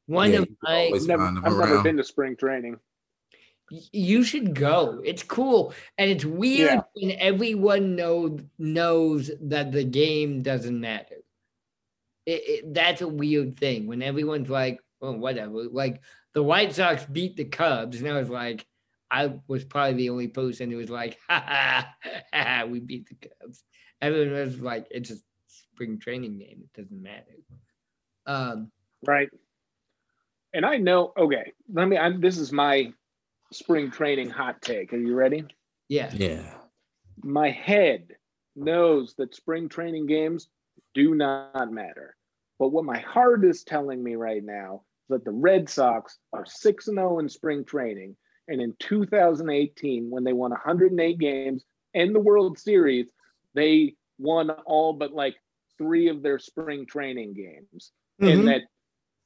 [0.06, 2.78] One Yeah, of my never, I've never been to spring training.
[3.92, 6.80] You should go it's cool and it's weird Yeah.
[6.94, 11.22] when everyone know, knows that the game doesn't matter
[12.26, 16.02] it, it, that's a weird thing when everyone's like oh whatever like
[16.34, 18.66] the white sox beat the cubs and i was like
[19.10, 23.08] i was probably the only person who was like ha ha, ha, ha we beat
[23.08, 23.64] the cubs
[24.00, 25.16] everyone was like it's a
[25.46, 27.36] spring training game it doesn't matter
[28.26, 28.70] um
[29.06, 29.28] right?
[30.52, 31.12] And I know.
[31.16, 31.96] Okay, let me.
[31.96, 32.92] I'm, this is my
[33.52, 34.92] spring training hot take.
[34.92, 35.44] Are you ready?
[35.88, 36.42] yeah yeah.
[37.22, 38.16] My head
[38.56, 40.48] knows that spring training games
[40.94, 42.16] do not matter,
[42.58, 46.46] but what my heart is telling me right now is that the Red Sox are
[46.46, 48.16] six and zero in spring training,
[48.48, 53.06] and in 2018, when they won 108 games and the World Series,
[53.54, 55.36] they won all but like
[55.78, 57.92] three of their spring training games.
[58.20, 58.32] Mhm.
[58.32, 58.62] and that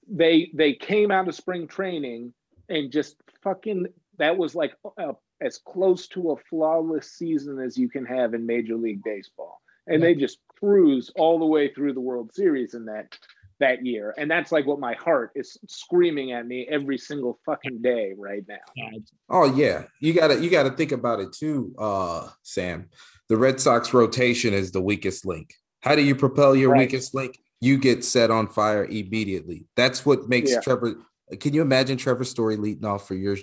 [0.06, 2.32] they they came out of spring training
[2.68, 3.86] and just fucking
[4.18, 8.46] that was like uh, as close to a flawless season as you can have in
[8.46, 9.60] major league baseball.
[9.86, 13.18] And they just cruise all the way through the world series in that
[13.60, 17.80] that year and that's like what my heart is screaming at me every single fucking
[17.80, 18.88] day right now
[19.30, 22.88] Oh yeah, you gotta you gotta think about it too, uh, Sam.
[23.28, 25.54] The Red Sox rotation is the weakest link.
[25.80, 26.80] How do you propel your Right.
[26.80, 27.38] weakest link?
[27.60, 29.66] You get set on fire immediately.
[29.76, 30.60] That's what makes Yeah.
[30.60, 30.96] Trevor.
[31.40, 33.36] Can you imagine Trevor Story leading off for your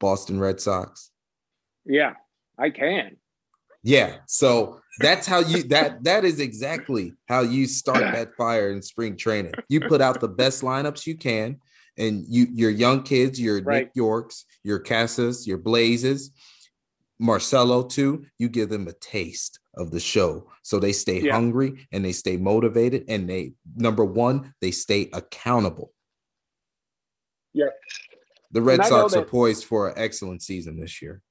[0.00, 1.10] Boston Red Sox?
[1.84, 2.14] Yeah,
[2.58, 3.16] I can.
[3.86, 4.16] Yeah.
[4.26, 9.16] So that's how you that that is exactly how you start that fire in spring
[9.16, 9.52] training.
[9.68, 11.60] You put out the best lineups you can,
[11.96, 13.84] and you your young kids, your Right.
[13.84, 16.32] Nick Yorkes, your Casas, your Blazes,
[17.20, 18.26] Marcelo too.
[18.38, 21.34] You give them a taste of the show, so they stay Yeah.
[21.34, 25.92] hungry and they stay motivated, and they number one they stay accountable.
[27.52, 27.66] Yeah.
[28.50, 31.22] The Red Sox are that- poised for an excellent season this year.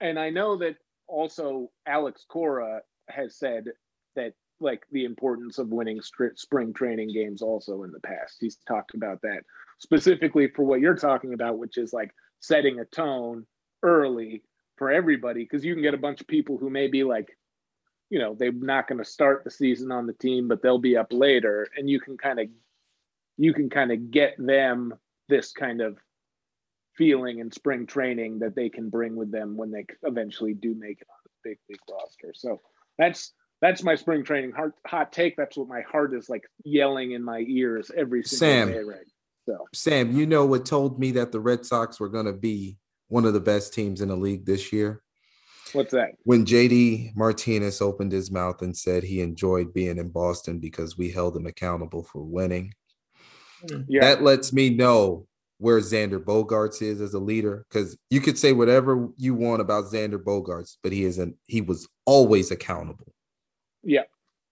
[0.00, 0.78] And I know that
[1.12, 3.66] also Alex Cora has said
[4.16, 6.00] that like the importance of winning
[6.34, 8.36] spring training games also in the past.
[8.40, 9.42] He's talked about that
[9.78, 13.44] specifically for what you're talking about, which is like setting a tone
[13.82, 14.42] early
[14.76, 17.36] for everybody because you can get a bunch of people who may be like,
[18.08, 20.96] you know, they're not going to start the season on the team, but they'll be
[20.96, 22.46] up later, and you can kind of
[23.38, 24.94] you can kind of get them
[25.28, 25.96] this kind of
[26.96, 31.00] feeling and spring training that they can bring with them when they eventually do make
[31.00, 32.32] it on the big league roster.
[32.34, 32.60] So
[32.98, 35.36] that's that's my spring training hot, hot take.
[35.36, 38.72] That's what my heart is like yelling in my ears every single Sam.
[38.72, 38.84] day.
[38.84, 39.06] Right.
[39.46, 42.78] So Sam, you know what told me that the Red Sox were going to be
[43.08, 45.02] one of the best teams in the league this year?
[45.72, 46.10] what's that?
[46.24, 51.10] When JD Martinez opened his mouth and said he enjoyed being in Boston because we
[51.10, 52.74] held him accountable for winning.
[53.68, 53.82] Hmm.
[53.88, 54.00] Yeah.
[54.00, 55.26] That lets me know
[55.62, 59.84] where Xander Bogaerts is as a leader because you could say whatever you want about
[59.84, 63.14] Xander Bogaerts, but he isn't, he was always accountable.
[63.84, 64.02] Yeah.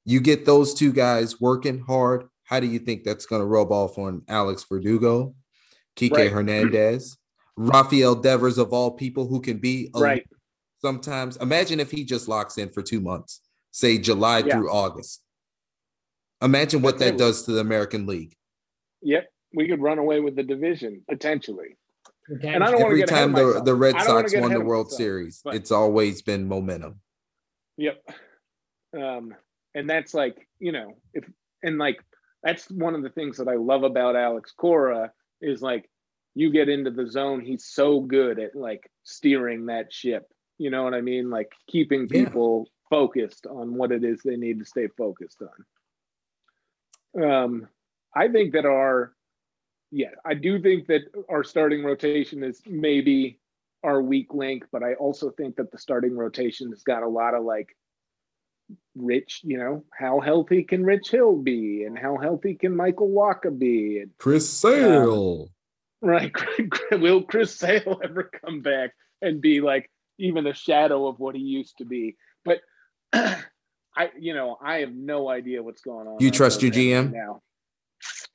[0.04, 2.28] You get those two guys working hard.
[2.44, 5.34] How do you think that's going to rub off on Alex Verdugo,
[5.96, 6.30] Kike Right.
[6.30, 7.18] Hernandez,
[7.56, 10.26] Rafael Devers of all people who can be a right.
[10.80, 11.36] sometimes.
[11.38, 13.40] Imagine if he just locks in for two months,
[13.72, 14.54] say July Yeah.
[14.54, 15.22] through August.
[16.40, 18.36] Imagine what that does to the American League.
[19.02, 19.26] Yep.
[19.54, 21.76] We could run away with the division potentially.
[22.28, 23.64] And I don't wanna Every get ahead of time the, myself.
[23.64, 26.46] the Red I don't wanna Sox won the World myself, Series, but- it's always been
[26.46, 27.00] momentum.
[27.76, 28.02] Yep.
[28.96, 29.34] Um,
[29.74, 31.24] and that's like, you know, if
[31.62, 31.98] and like
[32.42, 35.88] that's one of the things that I love about Alex Cora is like
[36.34, 40.26] you get into the zone, he's so good at like steering that ship.
[40.58, 41.30] You know what I mean?
[41.30, 42.24] Like keeping Yeah.
[42.26, 45.42] people focused on what it is they need to stay focused
[47.14, 47.24] on.
[47.24, 47.68] Um,
[48.14, 49.12] I think that our
[49.90, 53.38] yeah, I do think that our starting rotation is maybe
[53.82, 57.34] our weak link, but I also think that the starting rotation has got a lot
[57.34, 57.76] of like
[58.94, 63.56] Rich, you know, how healthy can Rich Hill be, and how healthy can Michael Wacha
[63.56, 65.50] be, and Chris uh, Sale.
[66.02, 66.32] right,
[66.92, 71.40] will Chris Sale ever come back and be like even a shadow of what he
[71.40, 72.16] used to be?
[72.44, 72.60] But
[73.12, 76.18] I, you know, I have no idea what's going on.
[76.20, 77.12] You trust your GM?
[77.12, 77.42] now?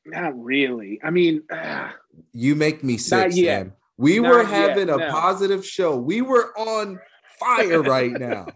[0.05, 0.99] Not really.
[1.03, 1.93] I mean, ah.
[2.33, 3.63] you make me sick, yet.
[3.63, 3.73] Sam.
[3.97, 5.09] We Not were yet, having a no.
[5.09, 5.95] positive show.
[5.97, 6.99] We were on
[7.39, 8.47] fire right now.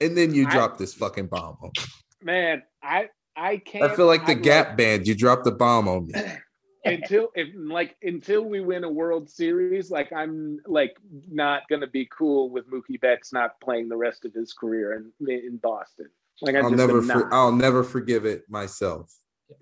[0.00, 1.82] And then you drop this fucking bomb on me.
[2.22, 3.84] man, I I can't.
[3.84, 5.06] I feel like the I'm Gap band.
[5.06, 6.14] You dropped the bomb on me.
[6.84, 10.96] until if like until we win a World Series, like I'm like
[11.30, 15.28] not gonna be cool with Mookie Betts not playing the rest of his career in
[15.28, 16.08] in Boston.
[16.42, 17.32] Like I I'll just never, for.
[17.32, 19.12] I'll never forgive it myself.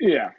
[0.00, 0.30] Yeah.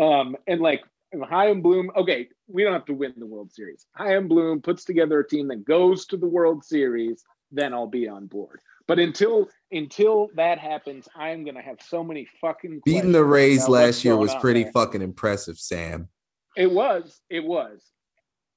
[0.00, 0.82] Um, and like
[1.28, 3.86] Chaim Bloom, okay, we don't have to win the World Series.
[3.96, 8.08] Chaim Bloom puts together a team that goes to the World Series, then I'll be
[8.08, 8.60] on board.
[8.88, 14.04] But until until that happens, I'm gonna have so many fucking Beating the Rays last
[14.04, 14.72] year was pretty there.
[14.72, 16.08] fucking impressive, Sam.
[16.56, 17.82] It was, it was.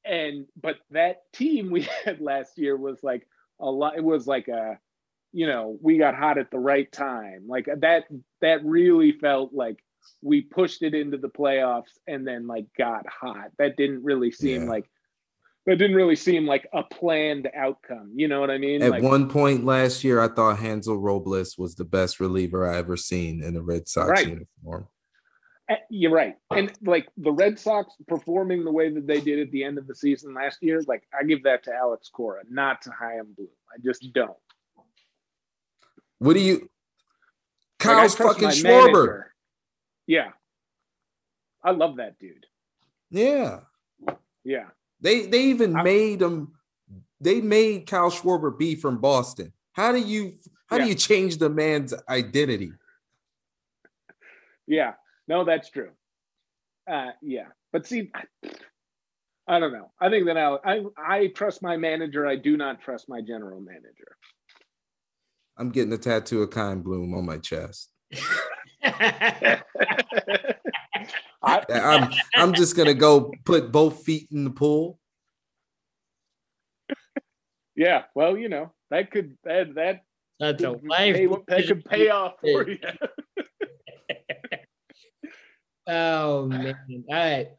[0.03, 3.27] And but that team we had last year was like
[3.59, 4.79] a lot it was like a
[5.31, 7.43] you know, we got hot at the right time.
[7.47, 8.05] Like that
[8.41, 9.83] that really felt like
[10.21, 13.51] we pushed it into the playoffs and then like got hot.
[13.59, 14.69] That didn't really seem Yeah.
[14.69, 14.89] like
[15.65, 18.11] that didn't really seem like a planned outcome.
[18.15, 18.83] You know what I mean?
[18.83, 22.77] At like, one point last year, I thought Hansel Robles was the best reliever I
[22.77, 24.27] ever seen in a Red Sox Right.
[24.27, 24.87] uniform.
[25.89, 26.35] You're right.
[26.51, 29.87] And like the Red Sox performing the way that they did at the end of
[29.87, 33.49] the season last year, like I give that to Alex Cora, not to Chaim Bloom.
[33.73, 34.37] I just don't.
[36.19, 36.69] What do you, Like,
[37.79, 38.63] Kyle's trust fucking Schwarber?
[38.63, 39.34] manager.
[40.07, 40.31] Yeah.
[41.63, 42.45] I love that dude.
[43.09, 43.61] Yeah,
[44.43, 44.69] Yeah.
[45.01, 46.53] they they even I- made him.
[47.21, 49.51] They made Kyle Schwarber be from Boston.
[49.73, 50.33] How do you
[50.67, 50.83] how Yeah.
[50.83, 52.71] do you change the man's identity?
[54.67, 54.93] Yeah.
[55.27, 55.91] No, that's true.
[56.87, 57.47] Uh yeah.
[57.71, 58.11] But see
[59.47, 59.91] I, don't know.
[59.99, 62.25] I think that I, I I trust my manager.
[62.25, 64.17] I do not trust my general manager.
[65.57, 67.89] I'm getting a tattoo of Kind Bloom on my chest.
[71.43, 74.99] I, I'm I'm just gonna go put both feet in the pool.
[77.75, 80.03] yeah, well, you know that could that that
[80.39, 81.15] That's a could life.
[81.15, 82.79] pay, that could pay off for you.
[85.87, 86.75] Oh man!
[87.09, 87.49] All right,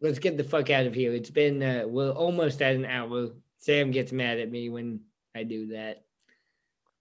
[0.00, 1.12] let's get the fuck out of here.
[1.12, 3.28] It's been uh, we're almost at an hour.
[3.58, 5.00] Sam gets mad at me when
[5.34, 6.04] I do that.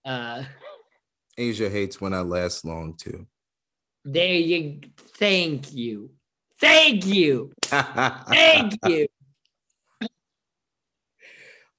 [0.06, 0.44] Uh,
[1.38, 3.28] Asia hates when I last long too.
[4.06, 4.82] there you.
[5.18, 6.12] Thank you.
[6.60, 7.52] Thank you.
[7.64, 9.08] Thank you.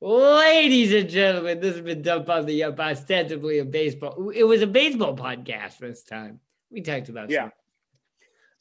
[0.01, 4.31] Ladies and gentlemen, this has been Dump on the Ump, ostensibly a baseball.
[4.31, 6.39] It was a baseball podcast this time.
[6.71, 7.45] We talked about Yeah.
[7.45, 7.53] some-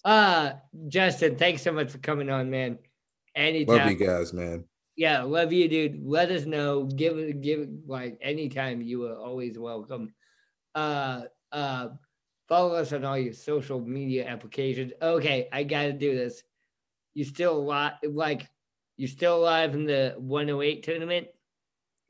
[0.03, 0.51] Uh
[0.87, 2.79] Justin, thanks so much for coming on, man.
[3.35, 3.77] Anytime.
[3.77, 4.63] Love you guys, man.
[4.95, 6.01] Yeah, love you, dude.
[6.03, 6.85] Let us know.
[6.85, 8.81] Give give like anytime.
[8.81, 10.13] You are always welcome.
[10.77, 11.87] Uh, uh,
[12.47, 14.93] follow us on all your social media applications.
[15.01, 16.43] Okay, I gotta do this.
[17.15, 17.93] You still alive?
[18.07, 18.47] Like,
[18.95, 21.27] you still alive in the 108 tournament?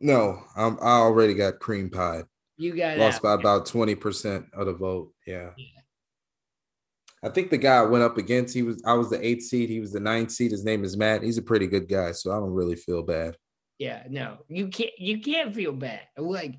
[0.02, 2.24] No, I'm, I already got cream pie.
[2.58, 3.22] You got Lost out.
[3.24, 5.14] by about twenty percent of the vote.
[5.26, 5.52] Yeah.
[7.24, 9.70] I think the guy I went up against, he was I was the eighth seed,
[9.70, 10.52] he was the ninth seed.
[10.52, 11.24] His name is Matt.
[11.24, 13.38] He's a pretty good guy, so I don't really feel bad.
[13.80, 14.92] Yeah, no, you can't.
[14.98, 16.02] You can't feel bad.
[16.18, 16.56] Like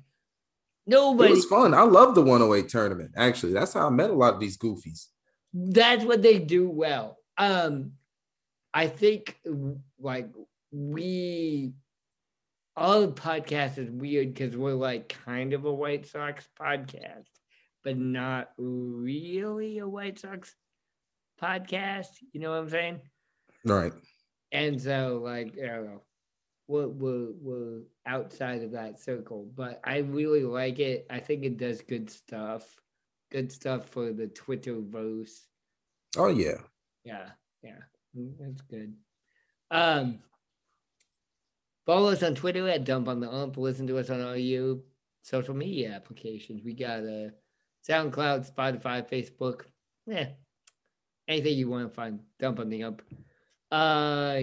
[1.29, 1.73] It was fun.
[1.73, 3.11] I love the 108 tournament.
[3.15, 5.07] Actually, that's how I met a lot of these goofies.
[5.53, 7.17] that's what they do well.
[7.37, 7.93] Um,
[8.73, 9.39] I think
[9.99, 10.29] like
[10.71, 11.73] we
[12.75, 17.27] all the podcast is weird because we're like kind of a White Sox podcast,
[17.83, 20.55] but not really a White Sox
[21.41, 22.07] podcast.
[22.31, 23.01] You know what I'm saying?
[23.65, 23.93] Right.
[24.51, 26.01] And so, like, I don't know,
[26.69, 31.07] we're, we're, we're outside of that circle, but I really like it.
[31.09, 32.63] I think it does good stuff.
[33.31, 35.45] Good stuff for the Twitterverse.
[36.15, 36.57] Oh yeah.
[37.03, 37.29] Yeah,
[37.63, 37.79] yeah,
[38.15, 38.93] mm, that's good.
[39.71, 40.19] Um,
[41.85, 43.57] follow us on Twitter at Dump on the Ump.
[43.57, 44.77] Listen to us on all your
[45.23, 46.63] social media applications.
[46.63, 47.31] We got a
[47.87, 49.61] SoundCloud, Spotify, Facebook.
[50.05, 50.27] Yeah,
[51.27, 53.01] anything you want to find, Dump on the Ump.
[53.71, 54.41] Uh,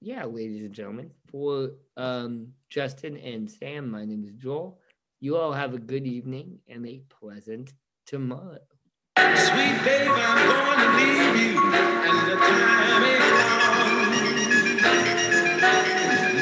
[0.00, 4.78] yeah, ladies and gentlemen, for um Justin and Sam, my name is Joel.
[5.20, 7.72] You all have a good evening and a pleasant
[8.06, 8.58] tomorrow.
[9.16, 13.82] Sweet babe, I'm going to leave you, and the time long.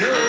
[0.01, 0.26] No,